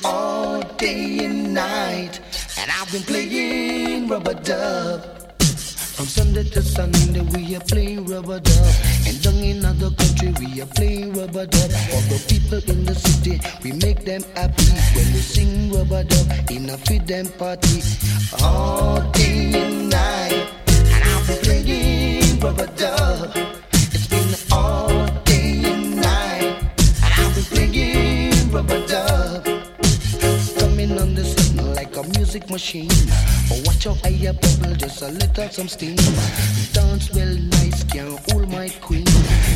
all 0.03 0.61
day 0.77 1.25
and 1.25 1.53
night, 1.53 2.19
and 2.57 2.71
I've 2.71 2.91
been 2.91 3.03
playing 3.03 3.30
rub-a-dub. 4.11 5.01
From 5.95 6.05
Sunday 6.05 6.43
to 6.43 6.61
Sunday 6.61 7.21
we 7.33 7.55
are 7.55 7.61
playing 7.61 8.05
rub-a-dub, 8.05 8.75
and 9.07 9.21
down 9.21 9.35
in 9.35 9.63
other 9.63 9.89
country 9.91 10.33
we 10.37 10.61
are 10.61 10.65
playing 10.65 11.13
rub-a-dub. 11.13 11.71
All 11.93 12.03
the 12.11 12.19
people 12.27 12.59
in 12.69 12.83
the 12.83 12.93
city 12.93 13.39
we 13.63 13.71
make 13.71 14.03
them 14.03 14.21
happy 14.35 14.67
when 14.95 15.07
we 15.13 15.21
sing 15.21 15.71
rub-a-dub 15.71 16.51
in 16.51 16.69
a 16.69 16.77
them 16.77 17.27
party. 17.39 17.81
All 18.43 18.99
day 19.11 19.53
and 19.55 19.89
night, 19.89 20.49
and 20.67 21.03
I've 21.07 21.27
been 21.27 21.39
playing 21.45 22.39
rub-a-dub. 22.41 23.60
Machine. 32.51 32.89
Oh, 33.49 33.61
watch 33.65 33.87
I 33.87 34.09
a 34.27 34.33
bubble, 34.33 34.75
just 34.75 35.01
a 35.01 35.07
little 35.07 35.49
some 35.49 35.69
steam. 35.69 35.95
Dance 36.73 37.09
well 37.13 37.33
nice, 37.33 37.83
can't 37.85 38.19
hold 38.29 38.49
my 38.51 38.67
queen. 38.81 39.05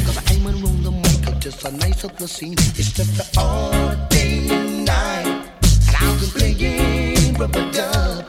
Cause 0.06 0.18
I'm 0.32 0.48
around 0.48 0.82
the 0.82 0.92
mic, 0.92 1.40
just 1.40 1.66
a 1.66 1.72
nice 1.72 2.06
up 2.06 2.16
the 2.18 2.26
scene. 2.26 2.54
It's 2.54 2.94
just 2.94 3.18
the 3.18 3.40
all 3.40 3.94
day 4.08 4.48
and 4.50 4.86
night, 4.86 5.28
and 5.28 5.96
I've 6.00 6.20
been 6.22 6.30
playing 6.30 7.34
rub-a-dub. 7.34 8.28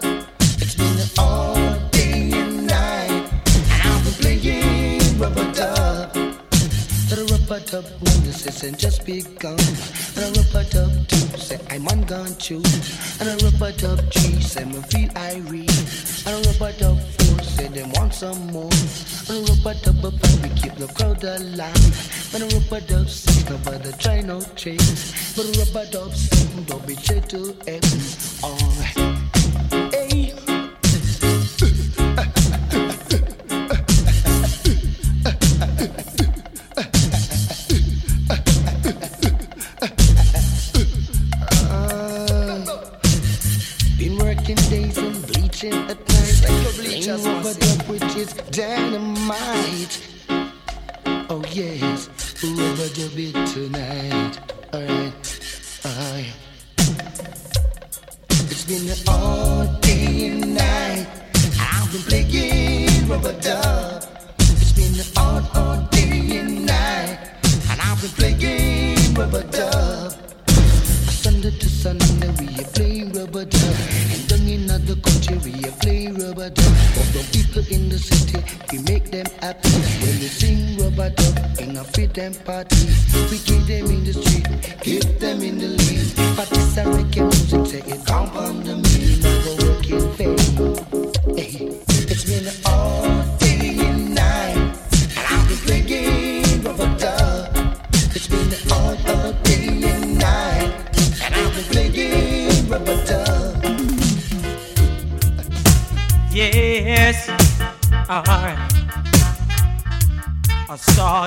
It's 0.59 0.75
been 0.75 0.99
all 1.17 1.79
day 1.93 2.33
and 2.33 2.67
night, 2.67 3.31
and 3.71 3.83
I've 3.85 4.03
been 4.03 4.15
playing 4.15 5.19
rub-a-dub. 5.21 6.13
The 7.09 7.23
rubber 7.31 7.61
dub 7.71 7.85
one 7.85 8.25
the 8.25 8.33
session 8.33 8.75
just 8.77 9.07
begun. 9.07 9.61
A 10.17 10.27
rub-a-dub 10.35 11.06
I'm 11.77 11.87
on 11.89 12.03
gone 12.05 12.35
too. 12.37 12.63
And 13.21 13.29
a 13.29 13.37
rub-a-dub 13.45 14.11
three 14.11 14.41
say 14.41 14.65
me 14.65 14.81
feel 14.89 15.11
irate. 15.15 16.27
And 16.27 16.47
a 16.47 16.49
rub-a-dub 16.49 16.99
four 16.99 17.43
say 17.43 17.69
they 17.69 17.83
want 17.93 18.15
some 18.15 18.47
more. 18.47 18.71
And 19.29 19.47
a 19.47 19.53
rub-a-dub 19.53 20.19
five 20.19 20.43
we 20.43 20.49
keep 20.59 20.75
the 20.77 20.87
crowd 20.95 21.23
alive. 21.23 22.33
And 22.35 22.45
I 22.45 22.47
a 22.47 22.59
rub-a-dub 22.59 23.11
six 23.11 23.51
nobody 23.51 23.93
try 23.99 24.23
no 24.23 24.41
tricks. 24.57 25.37
But 25.37 25.55
a 25.55 25.59
rub-a-dub 25.67 26.15
seven 26.15 26.65
don't 26.65 26.87
be 26.87 26.95
straight 26.95 27.29
to 27.29 27.55
heaven. 27.67 28.01
Alright. 28.43 29.06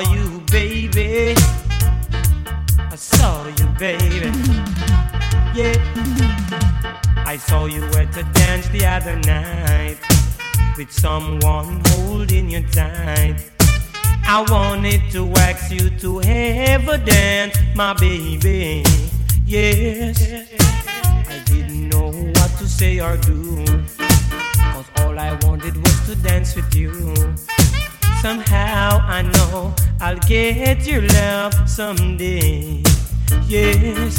Saw 0.04 0.14
you, 0.14 0.40
baby. 0.52 1.36
I 2.78 2.96
saw 2.96 3.48
you, 3.48 3.66
baby. 3.78 4.32
Yeah. 5.54 5.76
I 7.26 7.38
saw 7.38 7.66
you 7.66 7.84
at 7.84 8.12
the 8.14 8.24
dance 8.34 8.68
the 8.70 8.86
other 8.86 9.18
night 9.18 9.98
with 10.78 10.92
someone 10.92 11.82
holding 11.88 12.50
you 12.50 12.64
tight. 12.68 13.52
I 14.24 14.46
wanted 14.50 15.02
to 15.12 15.32
ask 15.38 15.72
you 15.72 15.90
to 15.90 16.20
have 16.20 16.88
a 16.88 16.98
dance, 16.98 17.58
my 17.76 17.94
baby. 17.94 18.84
Yes. 19.46 20.22
I 21.28 21.42
didn't 21.46 21.90
know 21.90 22.12
what 22.12 22.52
to 22.60 22.68
say 22.68 23.00
or 23.00 23.18
do. 23.18 23.66
Cause 23.98 24.86
all 24.98 25.20
I 25.20 25.38
wanted 25.44 25.76
was 25.76 26.06
to 26.08 26.16
dance 26.16 26.56
with 26.56 26.74
you. 26.74 27.36
Somehow 28.22 29.00
I 29.08 29.22
know 29.22 29.74
I'll 30.02 30.18
get 30.28 30.86
your 30.86 31.02
love 31.04 31.54
someday. 31.70 32.84
Yes. 33.48 34.18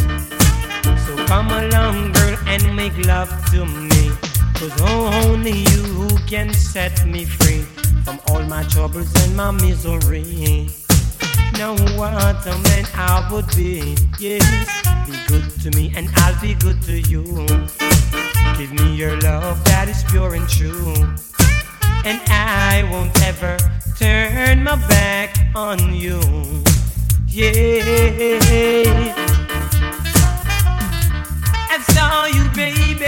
So 1.07 1.27
come 1.27 1.51
along, 1.51 2.13
girl, 2.13 2.39
and 2.47 2.75
make 2.75 2.97
love 3.07 3.29
to 3.51 3.67
me. 3.67 4.11
Cause 4.55 4.73
only 4.81 5.53
you 5.53 6.09
can 6.27 6.53
set 6.55 7.05
me 7.05 7.27
free 7.27 7.61
from 8.03 8.19
all 8.29 8.43
my 8.45 8.63
troubles 8.65 9.13
and 9.23 9.37
my 9.37 9.51
misery. 9.51 10.71
Now 11.59 11.77
what 11.99 12.47
a 12.47 12.57
man 12.65 12.87
I 12.95 13.29
would 13.31 13.49
be. 13.55 13.97
Yes, 14.19 14.47
be 15.07 15.13
good 15.29 15.45
to 15.61 15.71
me 15.77 15.93
and 15.95 16.09
I'll 16.17 16.41
be 16.41 16.55
good 16.55 16.81
to 16.85 16.99
you. 16.99 17.23
Give 18.57 18.73
me 18.73 18.95
your 18.95 19.21
love 19.21 19.63
that 19.65 19.89
is 19.91 20.03
pure 20.05 20.35
and 20.35 20.49
true. 20.49 20.95
And 22.05 22.21
I 22.29 22.89
won't 22.91 23.23
ever 23.23 23.57
turn 23.99 24.65
my 24.65 24.77
back 24.89 25.37
on 25.55 25.95
you. 25.95 26.21
Yeah. 27.27 27.85
I 31.71 31.79
saw 31.95 32.27
you, 32.27 32.49
baby. 32.55 33.07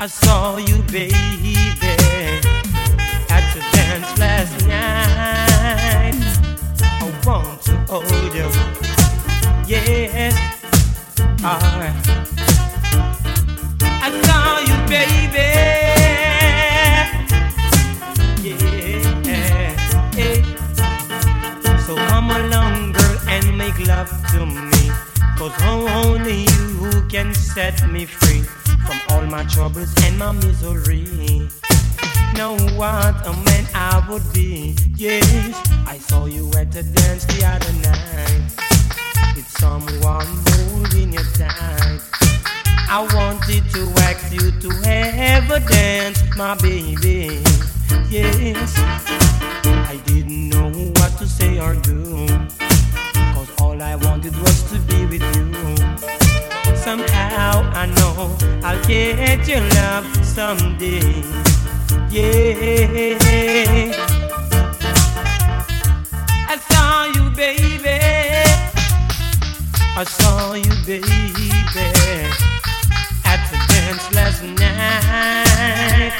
I 0.00 0.06
saw 0.06 0.58
you, 0.58 0.82
baby, 0.92 1.14
at 3.30 3.44
the 3.54 3.60
dance 3.72 4.18
last 4.18 4.66
night. 4.66 6.20
I 6.82 7.12
want 7.26 7.62
to 7.62 7.76
hold 7.88 8.34
you. 8.34 8.50
Yes. 9.66 10.34
Alright. 11.42 11.94
I 13.82 14.10
saw 14.24 14.58
you, 14.60 14.76
baby. 14.88 15.83
Love 23.94 24.10
to 24.32 24.46
me. 24.46 24.84
Cause 25.38 25.54
only 25.62 26.46
you 26.82 26.90
can 27.08 27.34
set 27.34 27.76
me 27.88 28.04
free 28.06 28.42
from 28.86 28.98
all 29.10 29.24
my 29.36 29.44
troubles 29.44 29.92
and 30.04 30.18
my 30.18 30.32
misery. 30.32 31.48
Know 32.36 32.54
what 32.80 33.14
a 33.30 33.32
man 33.46 33.64
I 33.74 34.04
would 34.08 34.26
be. 34.32 34.76
Yes, 34.96 35.54
I 35.86 35.98
saw 35.98 36.26
you 36.26 36.44
at 36.60 36.72
the 36.72 36.82
dance 36.82 37.24
the 37.32 37.40
other 37.52 37.74
night 37.88 38.44
with 39.36 39.48
someone 39.62 40.30
holding 40.48 41.12
you 41.12 41.24
tight. 41.38 42.00
I 42.96 43.00
wanted 43.16 43.64
to 43.74 43.82
ask 44.08 44.32
you 44.36 44.46
to 44.62 44.70
have 44.88 45.50
a 45.50 45.60
dance, 45.60 46.20
my 46.36 46.54
baby. 46.56 47.42
Yes, 48.10 48.72
I 49.92 50.00
didn't 50.06 50.48
know 50.48 50.70
what 50.98 51.12
to 51.18 51.26
say 51.26 51.58
or 51.58 51.74
do. 51.74 52.03
I'll 58.62 58.82
get 58.86 59.46
your 59.46 59.60
love 59.78 60.06
someday. 60.24 61.22
Yeah. 62.10 63.16
I 66.48 66.56
saw 66.68 67.04
you, 67.16 67.30
baby. 67.36 67.98
I 69.96 70.04
saw 70.04 70.54
you, 70.54 70.74
baby, 70.84 71.50
at 73.24 73.40
the 73.50 73.58
dance 73.70 74.06
last 74.14 74.42
night. 74.42 76.12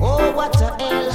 Oh, 0.00 0.32
what 0.36 0.54
a 0.60 1.07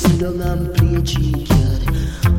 sit 0.00 0.20
down 0.20 0.40
and 0.40 0.74
play 0.74 0.94
a 0.94 1.02
cheeky. 1.02 1.44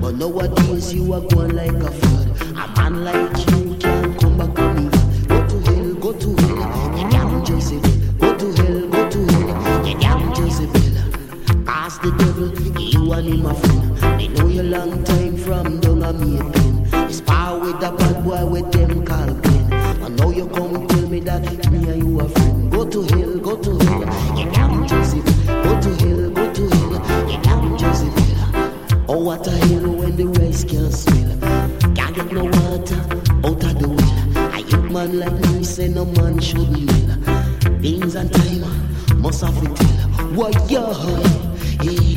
But 0.02 0.16
nowadays 0.16 0.94
you 0.94 1.14
are 1.14 1.22
going 1.22 1.56
like 1.56 1.72
a 1.72 1.92
flood. 1.92 2.28
A 2.58 2.66
man 2.76 3.04
like 3.04 3.38
you 3.52 3.76
can't 3.78 4.20
come 4.20 4.38
back 4.38 4.56
to 4.56 4.74
me. 4.74 4.90
Go 5.28 5.48
to 5.48 5.58
hell, 5.70 5.94
go 5.96 6.12
to 6.14 6.30
hell. 6.42 6.98
You 6.98 7.10
can't 7.10 7.46
just 7.46 7.74
Go 8.20 8.38
to 8.38 8.48
hell, 8.62 8.88
go 8.90 9.10
to 9.10 9.20
hell. 9.32 9.88
You 9.88 9.96
can't 9.98 10.36
just 10.36 10.62
Ask 11.68 12.02
the 12.02 12.12
devil, 12.18 12.50
you 12.80 13.14
and 13.14 13.28
him 13.28 13.46
a 13.46 13.54
friend. 13.54 14.20
They 14.20 14.28
know 14.30 14.48
you 14.48 14.64
long 14.64 15.04
time 15.04 15.38
from 15.38 15.80
down 15.82 16.04
a 16.04 16.14
meeting. 16.14 17.12
Spar 17.12 17.60
with 17.60 17.84
a 17.84 17.92
bad 17.92 18.24
boy 18.24 18.46
with 18.46 18.72
them 18.72 19.06
call. 19.06 19.31
like 35.22 35.40
me 35.52 35.64
say 35.64 35.88
no 35.88 36.04
man 36.04 36.40
should 36.40 36.68
kneel. 36.72 36.88
Things 37.80 38.16
and 38.16 38.34
time 38.34 39.22
must 39.22 39.42
have 39.44 39.56
it. 39.64 39.70
What 40.36 40.56
you 40.72 40.80
yeah. 41.84 42.11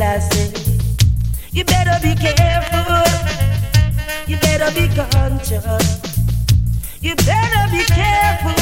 all 0.00 0.20
You 1.52 1.64
better 1.64 1.98
be 2.02 2.14
careful. 2.14 3.02
You 4.26 4.36
better 4.38 4.70
be 4.72 4.86
conscious. 4.94 5.98
You 7.00 7.14
better 7.16 7.70
be 7.72 7.84
careful 7.84 8.52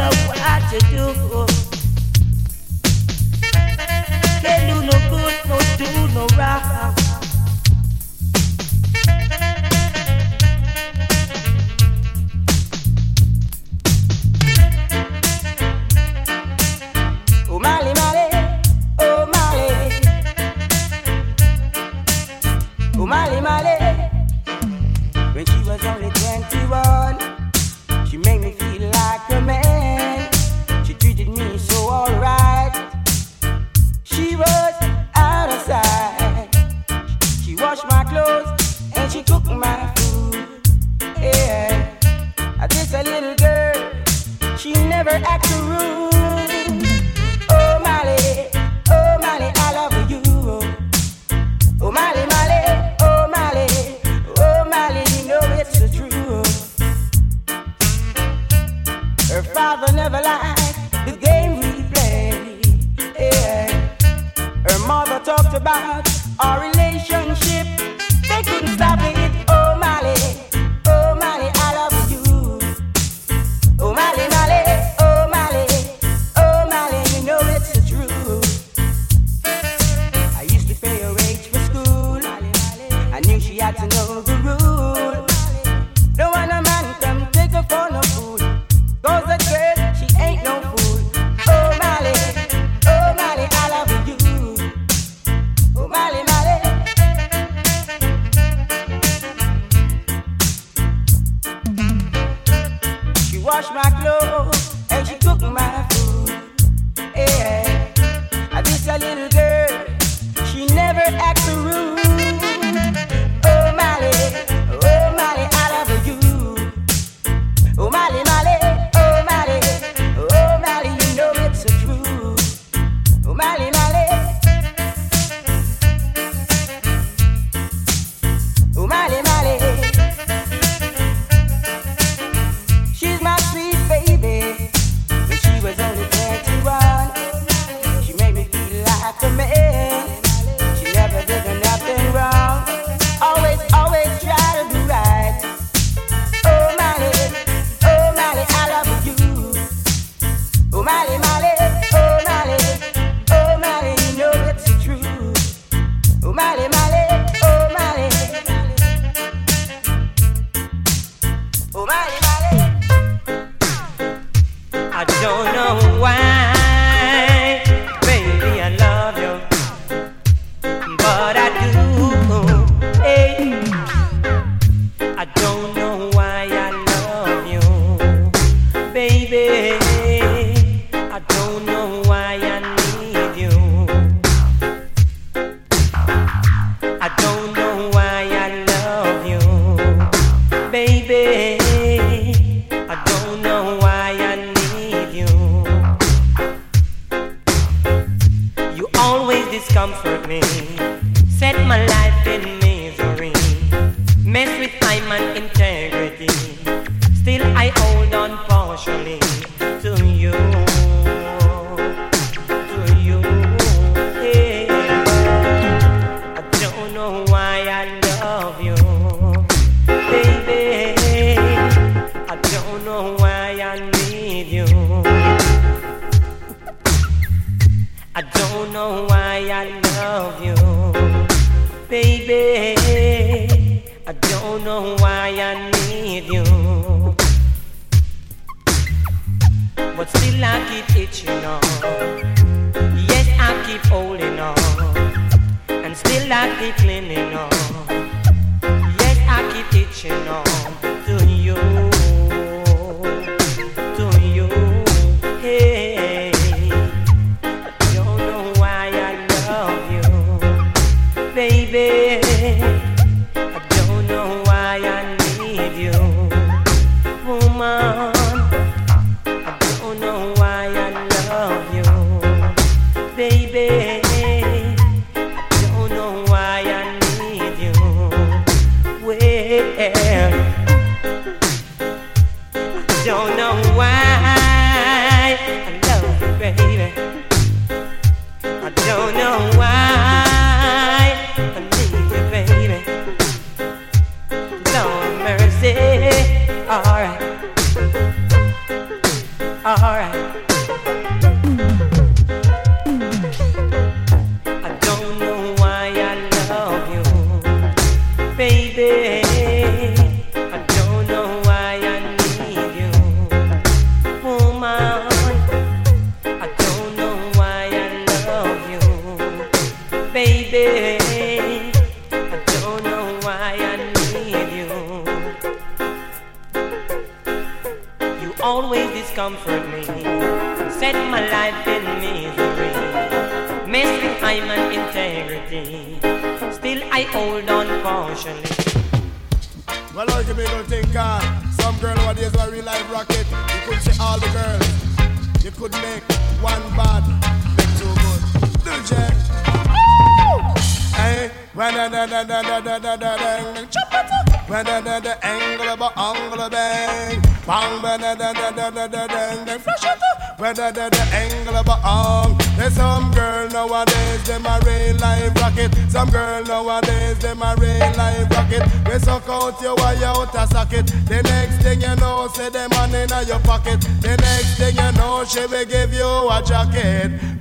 of 0.00 0.16
what 0.28 0.72
you 0.72 0.80
do. 0.90 1.46
Can't 4.40 4.64
do 4.70 4.76
no 4.84 4.96
good, 5.10 5.34
no 5.48 5.58
do 5.76 6.14
no 6.14 6.26
right. 6.36 7.05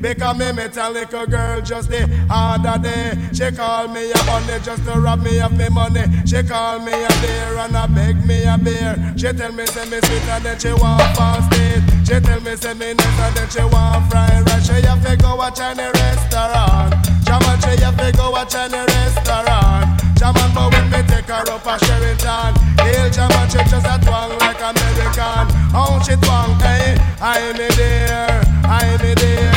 Because 0.06 0.38
me 0.38 0.52
metallic 0.52 1.14
a 1.14 1.26
girl 1.26 1.62
just 1.62 1.90
the 1.90 2.06
other 2.30 2.78
day. 2.78 3.18
She 3.34 3.50
call 3.50 3.88
me 3.88 4.12
a 4.12 4.18
honey 4.30 4.62
just 4.62 4.86
to 4.86 5.00
rob 5.00 5.24
me 5.24 5.42
of 5.42 5.58
me 5.58 5.68
money. 5.68 6.06
She 6.28 6.44
call 6.44 6.78
me 6.78 6.94
a 6.94 7.10
beer 7.26 7.58
and 7.58 7.76
a 7.76 7.88
beg 7.88 8.24
me 8.24 8.44
a 8.44 8.56
beer. 8.56 8.94
She 9.18 9.34
tell 9.34 9.52
me 9.52 9.66
say 9.66 9.90
me 9.90 9.98
sweet 10.06 10.30
and 10.30 10.46
then 10.46 10.60
she 10.60 10.70
want 10.74 11.02
fast 11.18 11.50
it. 11.58 11.82
She 12.06 12.20
tell 12.22 12.40
me 12.40 12.56
say 12.56 12.76
me 12.76 12.94
nice 12.94 13.20
and 13.26 13.36
then 13.36 13.50
she 13.50 13.64
want 13.66 14.06
fried 14.12 14.46
rice. 14.46 14.68
She 14.68 14.78
have 14.86 15.04
to 15.04 15.18
go 15.18 15.38
watch 15.38 15.60
any 15.60 15.90
restaurant. 15.90 16.94
Jaman 17.26 17.58
she 17.66 17.82
have 17.82 17.98
to 17.98 18.12
go 18.16 18.30
watch 18.30 18.54
any 18.54 18.78
restaurant. 18.78 19.90
Jaman 20.22 20.54
but 20.54 20.70
when 20.72 20.86
me 20.94 21.02
take 21.10 21.26
her 21.34 21.50
up 21.50 21.66
a 21.66 21.82
Sheraton, 21.84 22.54
Hail 22.78 23.10
Jaman 23.10 23.50
she 23.50 23.58
just 23.58 23.90
a 23.90 23.98
twang 24.06 24.38
like 24.38 24.62
American. 24.62 25.50
How 25.74 25.98
she 26.06 26.14
twang, 26.22 26.54
hey, 26.62 26.94
I 27.20 27.52
me 27.58 27.68
there, 27.74 28.42
I 28.64 28.98
me 29.02 29.14
there, 29.16 29.52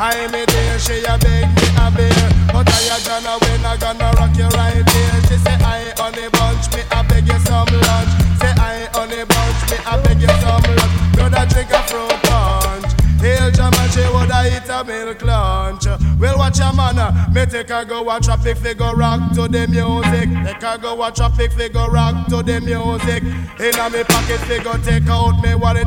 I 0.00 0.26
me 0.32 0.46
there. 0.46 0.78
She 0.78 1.04
a 1.04 1.18
beg 1.18 1.44
me 1.44 1.68
a 1.76 1.90
beer, 1.92 2.28
but 2.48 2.64
I 2.64 2.88
a 2.88 2.96
gonna 3.04 3.36
win, 3.44 3.64
I 3.66 3.76
gonna 3.76 4.08
rock 4.16 4.34
you 4.34 4.48
right 4.56 4.80
there. 4.80 5.20
She 5.28 5.36
say 5.36 5.52
I 5.60 5.92
honey 6.00 6.28
bunch, 6.32 6.72
me 6.72 6.80
I 6.90 7.02
beg 7.04 7.28
you 7.28 7.38
some 7.44 7.68
lunch. 7.68 8.12
Say 8.40 8.48
I 8.56 8.88
honey 8.96 9.28
bunch, 9.28 9.60
me 9.68 9.76
I 9.84 10.00
beg 10.00 10.22
you 10.22 10.32
some 10.40 10.64
lunch. 10.64 11.12
Brother 11.12 11.44
drink 11.52 11.70
a 11.70 11.82
fruit 11.84 12.09
woulda 14.50 14.80
a 14.80 14.84
milk 14.84 15.22
lunch. 15.22 15.86
Well, 16.18 16.38
watch 16.38 16.58
your 16.58 16.72
man, 16.72 16.98
uh, 16.98 17.28
me 17.32 17.46
take 17.46 17.68
her 17.68 17.84
go 17.84 18.08
a 18.10 18.20
traffic 18.20 18.58
figure 18.58 18.94
rock 18.94 19.32
to 19.34 19.48
the 19.48 19.66
music. 19.68 20.28
Take 20.44 20.62
her 20.62 20.78
go 20.78 21.02
a 21.02 21.12
traffic 21.12 21.52
figure 21.52 21.88
rock 21.88 22.26
to 22.28 22.42
the 22.42 22.60
music. 22.60 23.22
In 23.22 23.70
Inna 23.70 23.90
me 23.90 24.04
pocket 24.04 24.40
figure 24.46 24.78
take 24.82 25.08
out 25.08 25.40
me 25.42 25.54
wallet. 25.54 25.86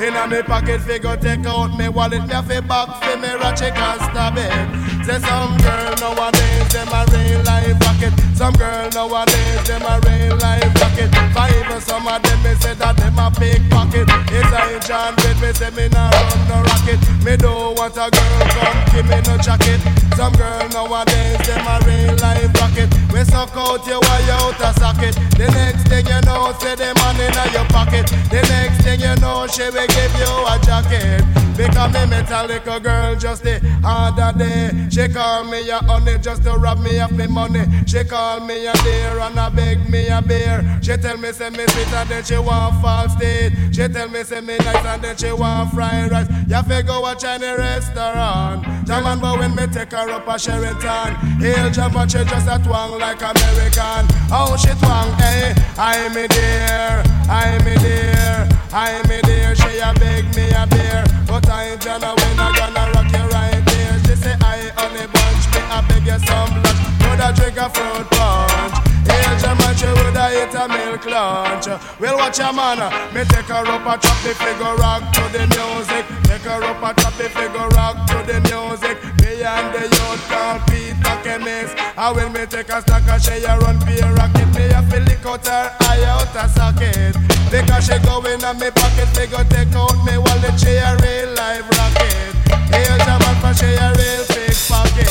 Inna 0.00 0.26
me 0.26 0.42
pocket 0.42 0.80
figure 0.82 1.16
take 1.16 1.46
out 1.46 1.76
me 1.78 1.88
wallet. 1.88 2.26
Me 2.26 2.34
a 2.34 2.62
back 2.62 3.02
for 3.02 3.16
me 3.16 3.28
ratchet 3.34 3.76
and 3.76 4.00
stab 4.00 4.36
it. 4.36 4.80
Say 5.04 5.18
some 5.20 5.56
girl 5.58 5.94
nowadays 6.00 6.68
them 6.72 6.88
a 6.88 7.04
real 7.10 7.42
life 7.44 7.80
rocket. 7.80 8.12
Some 8.36 8.54
girl 8.54 8.90
nowadays 8.90 9.66
them 9.66 9.82
a 9.82 10.00
real 10.06 10.36
life 10.38 10.74
rocket. 10.80 11.10
Five 11.34 11.82
some 11.82 12.06
of 12.06 12.22
them 12.22 12.42
me 12.42 12.54
say 12.60 12.74
that 12.74 12.96
them 12.96 13.18
a 13.18 13.30
pickpocket. 13.30 14.08
It's 14.30 14.52
a 14.52 14.86
John 14.86 15.14
with 15.16 15.40
me 15.40 15.52
say 15.52 15.70
me 15.70 15.88
nah 15.88 16.10
run 16.10 16.48
no 16.48 16.62
rocket. 16.62 17.00
Me 17.24 17.36
don't 17.36 17.76
want 17.80 17.96
a 17.96 18.10
girl 18.12 18.44
come 18.52 18.78
give 18.92 19.08
me 19.08 19.16
no 19.24 19.38
jacket. 19.38 19.80
Some 20.14 20.34
girl 20.34 20.68
nowadays 20.68 21.40
them 21.48 21.64
a 21.64 21.80
real 21.88 22.14
life 22.20 22.52
rocket. 22.60 22.92
We 23.10 23.24
suck 23.24 23.56
out 23.56 23.86
your 23.86 24.00
wire 24.00 24.36
out 24.36 24.60
a 24.60 24.70
socket. 24.78 25.14
The 25.40 25.48
next 25.48 25.88
thing 25.88 26.04
you 26.04 26.20
know, 26.28 26.52
say 26.60 26.76
the 26.76 26.92
money 27.00 27.24
in 27.24 27.52
your 27.56 27.64
pocket. 27.72 28.04
The 28.28 28.42
next 28.52 28.84
thing 28.84 29.00
you 29.00 29.16
know, 29.16 29.46
she 29.46 29.64
will 29.64 29.88
give 29.96 30.12
you 30.20 30.32
a 30.52 30.60
jacket. 30.60 31.24
Because 31.56 31.92
me 31.92 32.16
a 32.16 32.80
girl 32.80 33.16
just 33.16 33.42
the 33.42 33.60
other 33.84 34.38
day. 34.38 34.70
She 34.90 35.08
call 35.08 35.44
me 35.44 35.68
a 35.68 35.78
honey 35.78 36.18
just 36.18 36.42
to 36.44 36.52
rob 36.52 36.80
me 36.80 37.00
of 37.00 37.12
me 37.12 37.26
money. 37.26 37.64
She 37.86 38.04
call 38.04 38.40
me 38.40 38.66
a 38.66 38.72
dear 38.82 39.18
and 39.18 39.38
a 39.38 39.50
beg 39.50 39.88
me 39.90 40.08
a 40.08 40.22
beer. 40.22 40.64
She 40.82 40.96
tell 40.96 41.16
me 41.16 41.32
say 41.32 41.50
me 41.50 41.66
sweet 41.68 41.90
then 41.90 42.24
she 42.24 42.38
want 42.38 42.80
false 42.80 43.12
state. 43.12 43.52
She 43.72 43.88
tell 43.88 44.08
me 44.08 44.22
say 44.22 44.40
me 44.40 44.56
nice 44.58 44.84
and 44.84 45.02
then 45.02 45.16
she 45.16 45.32
want 45.32 45.72
fried 45.72 46.10
rice. 46.10 46.28
You 46.48 46.62
fi 46.62 46.82
go 46.82 47.00
watch 47.00 47.24
any 47.24 47.46
restaurant. 47.60 48.64
Jaman 48.86 49.20
but 49.20 49.38
when 49.38 49.54
me 49.54 49.66
take 49.66 49.92
her 49.92 50.08
up 50.10 50.26
a 50.26 50.38
Sheraton. 50.38 51.14
Hail 51.44 51.70
Java 51.70 52.08
she 52.08 52.24
just 52.24 52.48
a 52.48 52.56
twang 52.64 52.98
like 52.98 53.20
American. 53.20 54.04
Oh 54.32 54.56
she 54.56 54.72
twang, 54.80 55.12
eh? 55.20 55.52
hey, 55.52 55.54
I 55.76 56.08
me 56.14 56.24
dear, 56.26 57.04
I 57.28 57.58
me 57.64 57.74
dear, 57.84 58.48
I 58.72 59.02
me 59.08 59.20
dear. 59.28 59.54
She 59.54 59.78
a 59.78 59.92
beg 60.00 60.24
me 60.34 60.48
a 60.56 60.64
beer, 60.66 61.04
but 61.28 61.48
I 61.48 61.72
ain't 61.72 61.84
gonna 61.84 62.10
when 62.18 62.40
I 62.40 62.48
gonna 62.56 62.84
rock 62.94 63.10
you 63.12 63.24
right 63.36 63.62
there. 63.70 63.96
She 64.06 64.14
say 64.16 64.34
I 64.40 64.72
honey 64.76 65.06
bunch, 65.12 65.44
me 65.52 65.60
I 65.76 65.78
beg 65.88 66.06
you 66.06 66.18
some 66.26 66.52
lunch. 66.62 66.80
Woulda 67.04 67.28
drink 67.36 67.58
a 67.58 67.68
fruit 67.68 68.06
punch. 68.10 68.69
Hail 69.08 69.32
Java 69.38 69.68
she 69.76 69.86
woulda 69.86 70.24
eat 70.36 70.54
a 70.54 70.60
a 70.60 70.68
milk 70.68 71.06
lunch. 71.06 71.66
Well, 71.98 72.16
watch 72.18 72.38
your 72.38 72.52
man. 72.52 72.80
Me 73.14 73.24
take 73.24 73.48
her 73.48 73.64
up 73.64 73.86
a 73.88 73.96
chop 73.96 74.18
the 74.20 74.34
figure 74.36 74.76
rock 74.76 75.02
to 75.16 75.24
the 75.32 75.48
music. 75.56 76.04
Take 76.28 76.44
her 76.44 76.60
up 76.62 76.82
a 76.84 76.90
chop 77.00 77.14
the 77.16 77.28
figure 77.32 77.68
rock 77.72 77.96
to 78.12 78.18
the 78.28 78.38
music. 78.44 79.00
Me 79.24 79.40
and 79.40 79.72
the 79.72 79.88
youth 79.88 80.22
called 80.28 80.60
Peter 80.68 81.16
Chemist. 81.24 81.72
And 81.96 82.16
when 82.16 82.32
me 82.32 82.44
take 82.44 82.68
a 82.68 82.80
stack 82.82 83.08
of 83.08 83.22
she 83.24 83.40
a 83.44 83.56
run 83.58 83.78
be 83.88 83.96
a 84.04 84.08
rocket. 84.12 84.48
Me 84.52 84.68
a 84.68 84.82
feel 84.84 85.02
lick 85.08 85.24
out 85.24 85.46
her 85.46 85.72
eye 85.88 86.04
out 86.04 86.34
a 86.36 86.44
socket. 86.48 87.16
Because 87.48 87.88
she 87.88 87.96
go 88.04 88.20
in 88.28 88.44
a 88.44 88.52
me 88.52 88.68
pocket. 88.70 89.08
Me 89.16 89.24
go 89.32 89.40
take 89.48 89.72
out 89.72 89.96
me 90.04 90.20
wallet. 90.20 90.60
She 90.60 90.76
a 90.76 90.92
real 91.00 91.32
live 91.40 91.64
rocket. 91.72 92.36
Here's 92.68 93.06
a 93.08 93.16
man 93.16 93.36
for 93.40 93.54
she 93.56 93.70
a 93.80 93.88
real 93.96 94.24
big 94.28 94.56
pocket. 94.68 95.08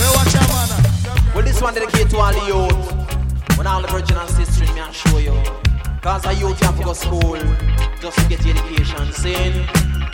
Me 0.00 0.06
watch 0.16 0.32
your 0.32 0.46
man. 0.48 0.72
Well, 1.34 1.44
this 1.44 1.60
one 1.60 1.74
dedicated 1.74 2.10
to 2.10 2.16
all 2.16 2.32
the 2.32 2.44
youth. 2.48 2.95
When 3.56 3.66
all 3.66 3.80
the 3.82 3.88
virgin 3.88 4.16
and 4.16 4.28
sister 4.30 4.64
me 4.74 4.80
I 4.80 4.90
show 4.92 5.18
you. 5.18 5.34
Cause 6.02 6.24
a 6.26 6.32
youth 6.34 6.60
you 6.60 6.66
have 6.66 6.78
to 6.78 6.84
go 6.84 6.92
school 6.92 7.36
just 8.00 8.18
to 8.18 8.28
get 8.28 8.44
your 8.44 8.56
education. 8.56 9.12
Sin. 9.12 9.66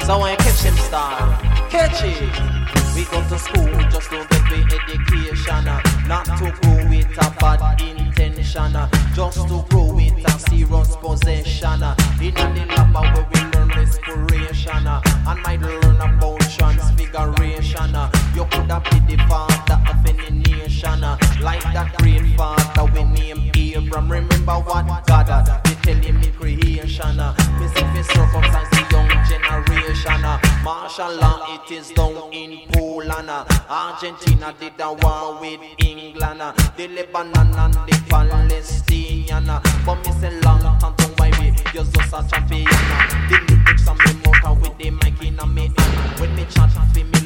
So 0.07 0.21
when 0.21 0.33
you 0.33 0.37
catch 0.39 0.63
them 0.63 0.77
star, 0.77 1.39
catch 1.69 2.03
it. 2.03 2.63
We 2.95 3.05
go 3.05 3.21
to 3.29 3.39
school 3.39 3.73
just 3.91 4.11
to 4.11 4.27
get 4.31 4.45
the 4.49 4.59
education. 4.75 5.65
Not 6.09 6.25
to 6.39 6.53
grow 6.63 6.89
with 6.89 7.07
a 7.19 7.31
bad 7.41 7.81
intention. 7.81 8.77
Just 9.15 9.49
to 9.49 9.65
grow 9.69 9.93
with 9.95 10.25
a 10.25 10.39
serious 10.39 10.97
possession. 10.97 11.83
In 12.21 12.35
the 12.35 12.65
lab 12.69 12.95
where 12.95 13.29
we 13.33 13.41
learn 13.53 13.69
respiration. 13.69 14.87
And 14.87 15.43
might 15.43 15.61
learn 15.61 15.97
about 15.97 16.41
transfiguration. 16.41 17.95
You 18.35 18.45
could 18.51 18.71
have 18.71 18.85
been 18.85 19.07
the 19.07 19.17
father 19.29 19.79
of 19.91 20.07
any 20.07 20.52
nation. 20.63 21.05
Uh, 21.05 21.17
like 21.41 21.63
that 21.75 21.95
great 21.99 22.37
father 22.37 22.85
we 22.93 23.05
name 23.05 23.51
Abram. 23.77 24.11
Remember 24.11 24.57
what 24.69 25.07
God 25.07 25.31
uh, 25.31 25.61
they 25.65 25.75
tell 25.83 26.03
him 26.03 26.23
in 26.23 26.33
creation. 26.33 27.17
Me 27.59 27.67
see 27.75 27.87
me 27.95 28.03
circumstance 28.03 28.71
the 28.71 28.83
young 28.91 29.11
generation. 29.29 30.25
Uh, 30.25 30.39
martial 30.63 31.15
law 31.17 31.39
it 31.55 31.71
is 31.71 31.91
down 31.91 32.33
in 32.33 32.69
Poland. 32.73 33.31
Uh, 33.31 33.45
Argentina 33.69 34.55
did 34.59 34.81
a 34.81 34.93
war 34.93 35.41
with 35.41 35.61
England. 35.79 36.43
The 36.77 36.89
Lebanon 36.89 37.59
and 37.59 37.75
the 37.75 38.05
Palestinian. 38.09 39.47
But 39.87 39.97
me 40.05 40.13
say 40.21 40.41
long 40.41 40.63
time 40.79 40.95
to 40.97 41.07
why 41.17 41.31
we 41.41 41.51
just 41.73 41.97
a 41.97 42.21
champion. 42.31 42.67
The 43.29 43.37
lyrics 43.49 43.89
on 43.89 43.99
me 43.99 44.13
mouth 44.25 44.61
with 44.61 44.79
the 44.79 44.91
mic 44.91 45.23
in 45.23 45.39
a 45.39 45.47
me. 45.47 45.69
When 46.19 46.35
me 46.37 46.45
chat 46.51 46.71
for 46.71 47.05
me 47.05 47.22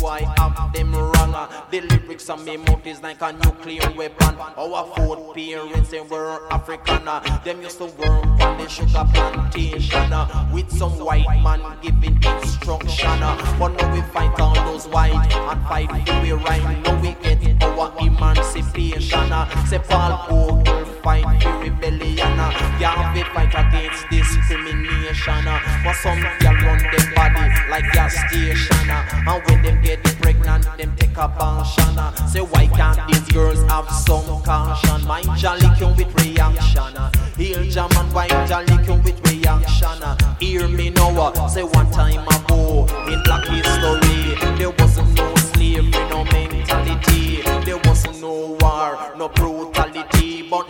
boy 0.00 0.24
have 0.38 0.72
them 0.72 0.94
wrong. 0.94 1.34
Uh, 1.34 1.46
the 1.70 1.80
lyrics 1.82 2.28
on 2.30 2.44
me 2.44 2.56
mouth 2.56 2.86
is 2.86 3.02
like 3.02 3.20
a 3.20 3.32
nuclear 3.32 3.88
weapon. 3.96 4.36
Our 4.56 4.86
fourth 4.96 5.34
parents 5.34 5.90
they 5.90 6.00
were 6.00 6.40
African. 6.50 7.06
Uh, 7.06 7.20
them 7.44 7.62
used 7.62 7.78
to 7.78 7.84
work 7.84 8.24
on 8.40 8.58
the 8.58 8.68
sugar 8.68 9.04
plantation 9.12 10.12
uh, 10.12 10.48
with 10.52 10.70
some 10.70 10.98
white 10.98 11.26
man 11.42 11.60
giving 11.82 12.16
instruction. 12.22 13.20
But 13.58 13.68
now 13.76 13.94
we 13.94 14.00
fight 14.12 14.38
all 14.40 14.54
those 14.54 14.88
white 14.88 15.32
and 15.32 15.62
fight 15.68 15.90
the 16.06 16.12
way 16.12 16.32
right. 16.32 16.82
Now 16.84 17.00
we 17.00 17.14
get 17.22 17.62
our 17.62 17.92
emancipation. 18.00 19.30
Say 19.66 19.78
Paul 19.78 20.26
Bogle 20.28 20.89
fight 21.02 21.42
for 21.42 21.58
rebellion. 21.58 22.38
Uh, 22.38 22.50
yeah, 22.80 23.12
we 23.14 23.22
fight 23.34 23.54
against 23.54 24.08
discrimination. 24.10 25.46
Uh. 25.46 25.60
But 25.84 25.94
some 25.96 26.20
girl 26.40 26.54
run 26.66 26.78
them 26.78 27.14
body 27.14 27.46
like 27.70 27.90
gas 27.92 28.14
station. 28.28 28.90
Uh, 28.90 29.28
and 29.28 29.42
when 29.46 29.62
them 29.62 29.82
get 29.82 30.02
pregnant, 30.20 30.64
them 30.76 30.94
take 30.96 31.16
abortion. 31.16 31.96
Say 32.28 32.40
why 32.40 32.66
can't 32.66 33.00
these 33.08 33.28
girls 33.32 33.62
have 33.70 33.90
some 33.90 34.42
caution? 34.42 35.06
My 35.06 35.22
jolly 35.36 35.68
come 35.78 35.96
with 35.96 36.12
reaction. 36.22 36.94
Heal 37.36 37.60
and 37.60 38.12
why 38.12 38.28
jolly 38.46 38.76
come 38.84 39.02
with 39.02 39.20
reaction. 39.30 39.98
Hear 40.38 40.68
me 40.68 40.90
now. 40.90 41.46
Say 41.46 41.62
one 41.62 41.90
time 41.90 42.26
ago 42.28 42.86
in 43.08 43.22
black 43.24 43.46
history, 43.48 44.34
there 44.58 44.70
wasn't 44.70 45.16
no 45.16 45.34
slavery, 45.36 45.90
no 46.10 46.24
mentality. 46.24 47.42
There 47.64 47.78
wasn't 47.84 48.20
no 48.20 48.56
war, 48.60 49.12
no 49.16 49.28
brutality. 49.28 50.42
But 50.50 50.68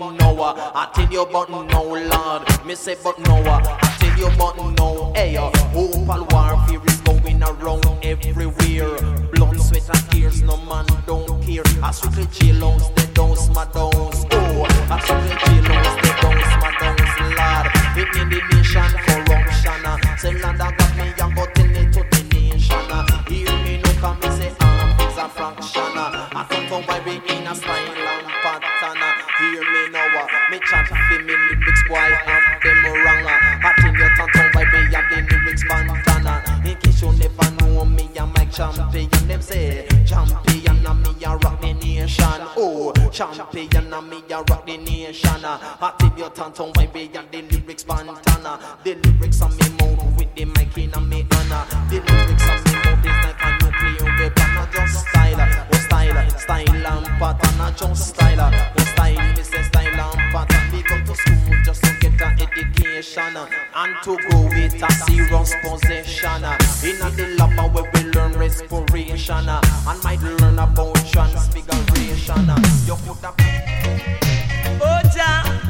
I 0.56 0.90
tell 0.94 1.10
you 1.12 1.22
about 1.22 1.50
no 1.50 1.60
Lord. 1.62 2.66
Me 2.66 2.74
say, 2.74 2.96
but 3.02 3.18
no, 3.20 3.36
I 3.36 3.96
tell 3.98 4.18
you 4.18 4.26
about 4.26 4.56
now. 4.78 5.12
Hey, 5.14 5.36
uh. 5.36 5.50
hope 5.68 5.94
and 5.94 6.32
warfare 6.32 6.80
is 6.86 7.00
going 7.02 7.42
around 7.42 7.86
everywhere. 8.02 8.98
Blood, 9.32 9.60
sweat, 9.60 9.88
and 9.88 10.10
tears, 10.10 10.42
no 10.42 10.56
man 10.66 10.86
don't 11.06 11.42
care. 11.42 11.62
I 11.82 11.90
strictly 11.92 12.24
jailhouse, 12.26 12.94
they 12.96 13.12
don't 13.12 13.36
smart 13.36 13.72
downs. 13.72 14.26
Oh, 14.32 14.66
I 14.90 15.00
strictly 15.00 15.36
jailhouse, 15.46 16.02
they 16.02 16.14
don't 16.20 16.42
smart 16.54 16.74
downs, 16.80 17.14
Lord. 17.38 17.66
It 17.96 18.16
in 18.16 18.28
the 18.28 18.40
nation 18.52 18.90
corruption. 19.06 19.86
Uh. 19.86 20.16
Say, 20.16 20.32
Lord, 20.32 20.60
I 20.60 20.70
got 20.72 20.96
me, 20.96 21.12
I 21.12 21.34
go 21.34 21.46
tell 21.54 21.76
it 21.76 21.92
to 21.92 22.02
the 22.10 22.34
nation. 22.34 22.76
Uh. 22.90 23.24
Hear 23.28 23.52
me, 23.64 23.80
no 23.82 23.92
come, 24.00 24.18
me 24.20 24.28
say, 24.36 24.52
arm 24.60 25.00
is 25.00 25.16
a 25.16 25.28
fraction. 25.28 25.82
I 25.82 26.46
come 26.48 26.66
from 26.66 26.82
why 26.84 27.00
we 27.04 27.14
in 27.34 27.46
a 27.46 27.54
style 27.54 27.79
champion. 38.60 39.08
Them 39.26 39.40
say 39.40 39.86
champion, 40.04 40.86
and 40.86 41.02
me 41.02 41.24
a 41.24 41.36
rock 41.36 41.60
the 41.60 41.72
nation. 41.72 42.24
Oh, 42.56 42.92
champion, 43.10 43.92
and 43.92 44.10
me 44.10 44.22
a 44.30 44.42
rock 44.42 44.66
the 44.66 44.76
nation. 44.76 45.44
I 45.44 45.94
think 45.98 46.18
you 46.18 46.28
turn 46.30 46.52
to 46.52 46.64
why 46.64 46.90
we 46.92 47.08
have 47.14 47.30
the 47.30 47.42
lyrics 47.42 47.84
pantana. 47.84 48.60
The 48.84 48.94
lyrics 48.96 49.40
on 49.40 49.56
me 49.56 49.68
mouth 49.78 50.18
with 50.18 50.34
the 50.34 50.44
mic 50.44 50.76
in 50.76 50.92
a 50.92 51.00
me 51.00 51.26
honor. 51.32 51.64
The 51.88 52.00
lyrics 52.04 52.48
on 52.50 52.58
me 52.64 52.72
mouth 52.84 53.06
is 53.06 53.18
like 53.24 53.40
a 53.40 53.50
nuclear 53.64 54.08
weapon. 54.18 54.50
I 54.60 54.68
just 54.72 55.06
style, 55.08 55.40
oh 55.72 55.78
style, 55.78 56.38
style 56.38 56.86
and 56.86 57.06
pattern. 57.18 57.60
I 57.60 57.70
just 57.72 58.08
style, 58.08 58.50
oh 58.78 58.84
style, 58.92 59.36
me 59.36 59.42
say 59.42 59.62
education 63.00 63.36
and 63.74 63.96
to 64.02 64.16
grow 64.28 64.42
with 64.44 64.82
a 64.82 64.92
serious 65.06 65.54
possession. 65.62 66.44
In 66.84 66.98
the 67.16 67.34
lab 67.38 67.74
where 67.74 67.90
we 67.94 68.00
learn 68.10 68.32
respiration 68.32 69.48
and 69.48 70.04
might 70.04 70.20
learn 70.20 70.58
about 70.58 70.94
transfiguration. 71.06 72.50
You 72.86 72.96
could 72.96 73.24
have. 73.24 73.36
Oja, 74.80 75.68
me 75.68 75.69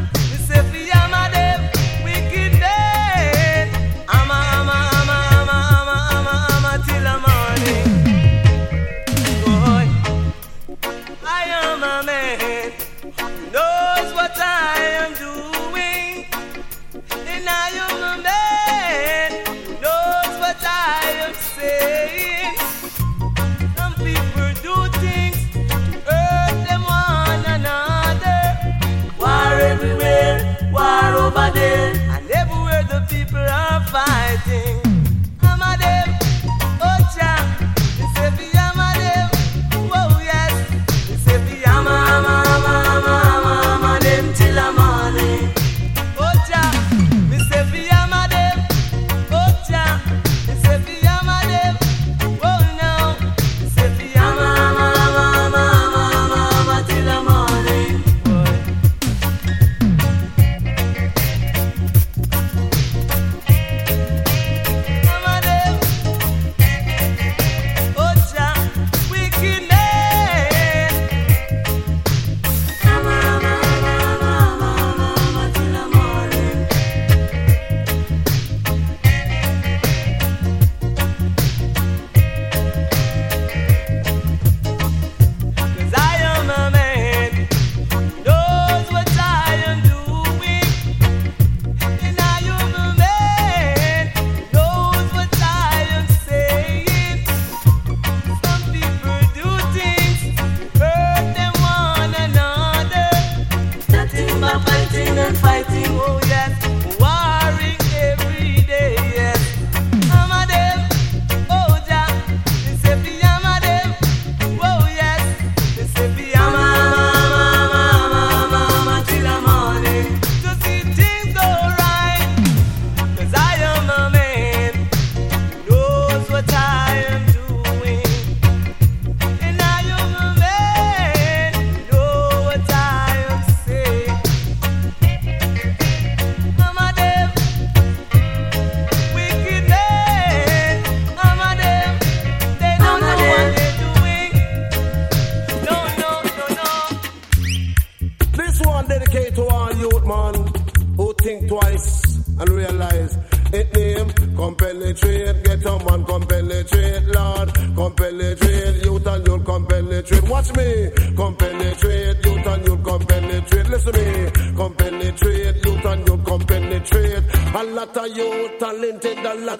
fighting. 33.90 34.89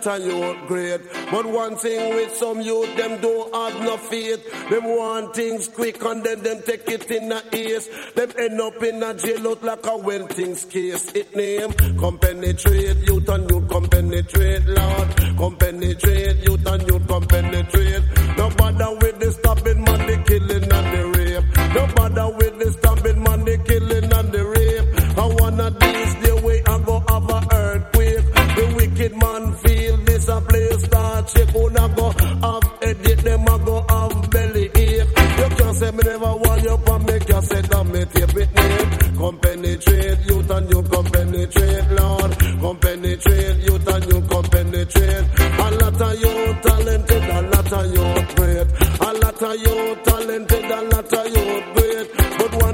that 0.02 0.20
a 0.20 0.24
youth 0.24 0.66
great. 0.66 1.00
But 1.30 1.46
one 1.46 1.76
thing 1.76 2.14
with 2.14 2.34
some 2.36 2.60
youth, 2.60 2.96
them 2.96 3.20
don't 3.20 3.54
have 3.54 3.82
no 3.82 3.96
faith. 3.96 4.70
Them 4.70 4.84
want 4.84 5.34
things 5.34 5.68
quick 5.68 6.02
and 6.02 6.24
then 6.24 6.42
them 6.42 6.62
take 6.62 6.88
it 6.88 7.10
in 7.10 7.32
a 7.32 7.42
ace. 7.52 7.88
Them 8.14 8.30
end 8.38 8.60
up 8.60 8.82
in 8.82 9.02
a 9.02 9.14
jail 9.14 9.48
out 9.48 9.62
like 9.62 9.86
a 9.86 9.96
when 9.96 10.26
things 10.28 10.64
case. 10.64 11.12
It 11.14 11.34
name, 11.36 11.72
come 11.98 12.18
penetrate 12.18 12.96
youth 13.06 13.28
and 13.28 13.50
youth, 13.50 13.68
come 13.68 13.88
penetrate, 13.88 14.66
Lord. 14.66 15.16
Come 15.38 15.56
penetrate 15.56 16.36
youth 16.46 16.66
and 16.66 16.82
youth. 16.82 16.89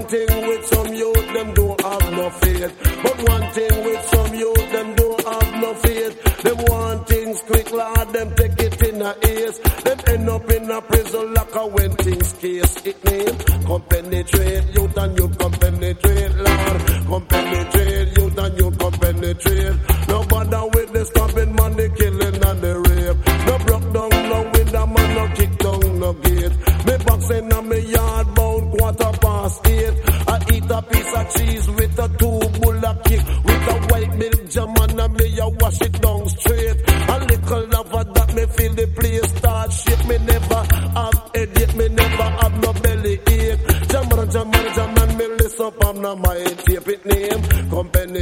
thing 0.09 0.49
with 0.49 0.67
some 0.67 0.95
youth, 0.95 1.27
them 1.35 1.55
don't 1.55 1.81
have 1.81 2.13
no 2.13 2.31
faith. 2.31 2.73
But 3.03 3.29
one 3.29 3.51
thing 3.53 3.85
with 3.85 4.05
some 4.07 4.35
youth, 4.35 4.73
them 4.73 4.95
don't 4.95 5.25
have 5.25 5.61
no 5.61 5.75
faith. 5.75 6.43
Them 6.43 6.57
want 6.69 7.09
things 7.09 7.43
quick, 7.43 7.73
lad, 7.73 8.13
them 8.13 8.35
take 8.37 8.59
it 8.61 8.83
in 8.89 9.03
a 9.03 9.15
ace. 9.23 9.59
Them 9.59 9.99
end 10.09 10.29
up 10.29 10.51
in 10.51 10.71
a 10.71 10.81
prison 10.83 11.35
locker 11.35 11.67
when 11.67 11.91
things 11.97 12.33
case. 12.35 12.77
It 12.87 13.05
means 13.05 13.43
come 13.67 13.83
penetrate 13.83 14.65
youth 14.75 14.97
and 14.97 15.19
you 15.19 15.29
come 15.29 15.53
penetrate, 15.53 16.35
Lord, 16.37 16.81
Come 17.09 17.27
penetrate. 17.27 17.96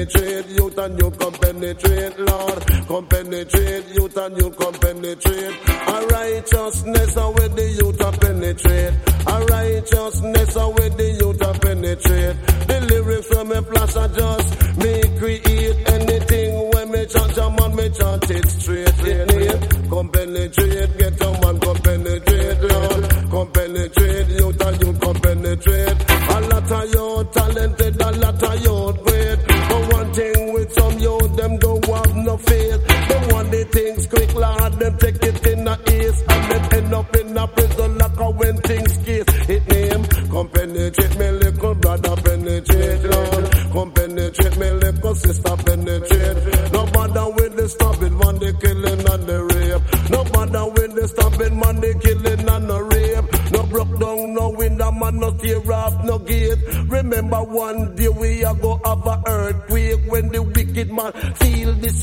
penetrate 0.04 0.48
youth 0.50 0.78
and 0.78 0.98
you 0.98 1.10
come 1.12 1.32
penetrate, 1.32 2.18
Lord. 2.18 2.66
Come 2.86 3.06
penetrate 3.06 3.86
youth 3.94 4.16
and 4.16 4.36
you 4.36 4.50
come 4.50 4.74
penetrate. 4.74 5.56
A 5.68 6.06
righteousness 6.06 7.16
and 7.16 7.34
with 7.34 7.56
the 7.56 7.70
youth 7.70 8.00
and 8.00 8.20
penetrate. 8.20 9.13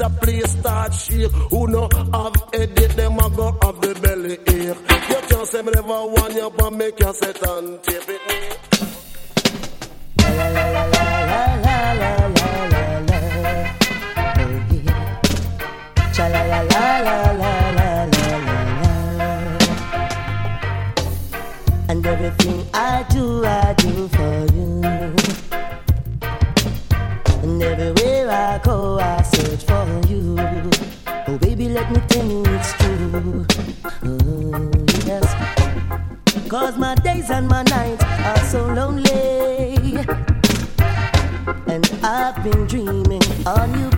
a 0.02 0.10
and 37.32 37.48
my 37.48 37.64
nights 37.64 38.04
are 38.04 38.44
so 38.46 38.66
lonely. 38.66 39.98
And 41.68 41.86
I've 42.04 42.44
been 42.44 42.68
dreaming 42.68 43.22
on 43.46 43.80
you 43.80 43.91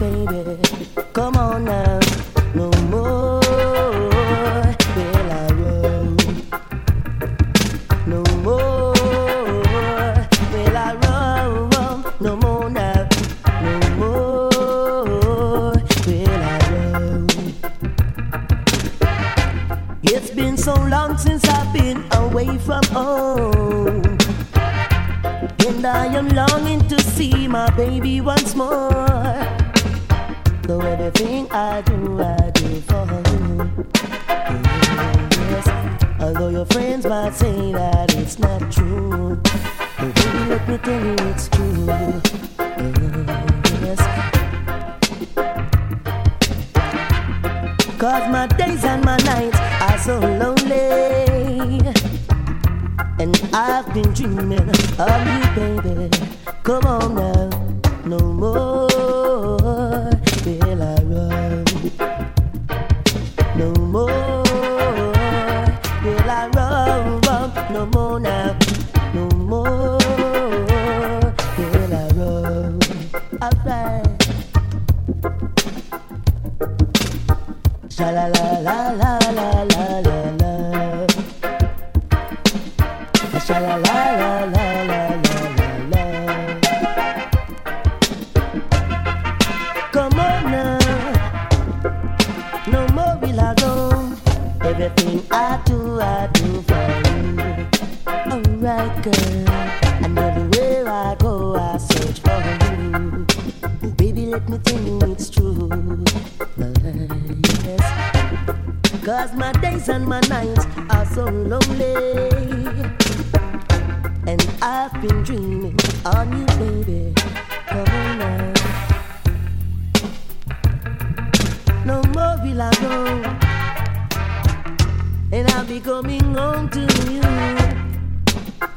coming 125.94 126.34
home 126.34 126.68
to 126.70 126.82
you. 127.12 127.22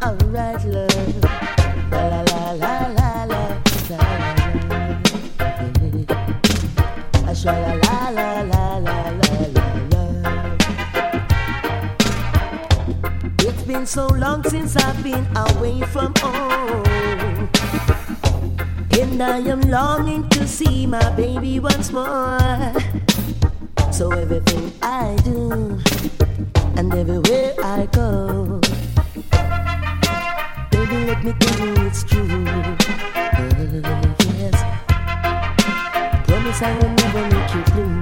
Alright, 0.04 0.62
love. 0.66 1.24
La 1.90 2.02
la 2.12 2.20
la 2.30 2.42
la 2.62 2.74
la 2.98 3.10
la. 3.32 3.42
la. 3.88 4.12
Sha 7.32 7.52
la 7.52 7.72
la 7.84 7.96
la 8.18 8.28
la 8.46 8.66
la 8.86 8.98
la 9.56 9.68
la. 9.92 10.02
It's 13.38 13.62
been 13.62 13.86
so 13.86 14.04
long 14.08 14.44
since 14.44 14.76
I've 14.76 15.02
been 15.02 15.26
away 15.48 15.80
from 15.94 16.12
home. 16.18 17.48
And 19.00 19.22
I 19.22 19.38
am 19.54 19.62
longing 19.62 20.28
to 20.36 20.46
see 20.46 20.86
my 20.86 21.08
baby 21.16 21.60
once 21.60 21.90
more. 21.92 22.74
So 23.90 24.12
everything 24.12 24.70
I 24.82 25.16
do 25.24 25.80
and 26.76 26.94
everywhere 26.94 27.54
I 27.62 27.86
go. 27.86 28.60
Baby, 30.70 31.06
let 31.06 31.24
me 31.24 31.32
tell 31.40 31.66
you 31.66 31.86
it's 31.86 32.04
true. 32.04 32.28
Uh, 32.28 33.54
yes, 34.36 34.56
promise 36.26 36.62
I 36.62 36.72
will 36.78 36.90
never 36.90 37.22
make 37.34 37.54
you 37.54 37.62
blue. 37.72 37.95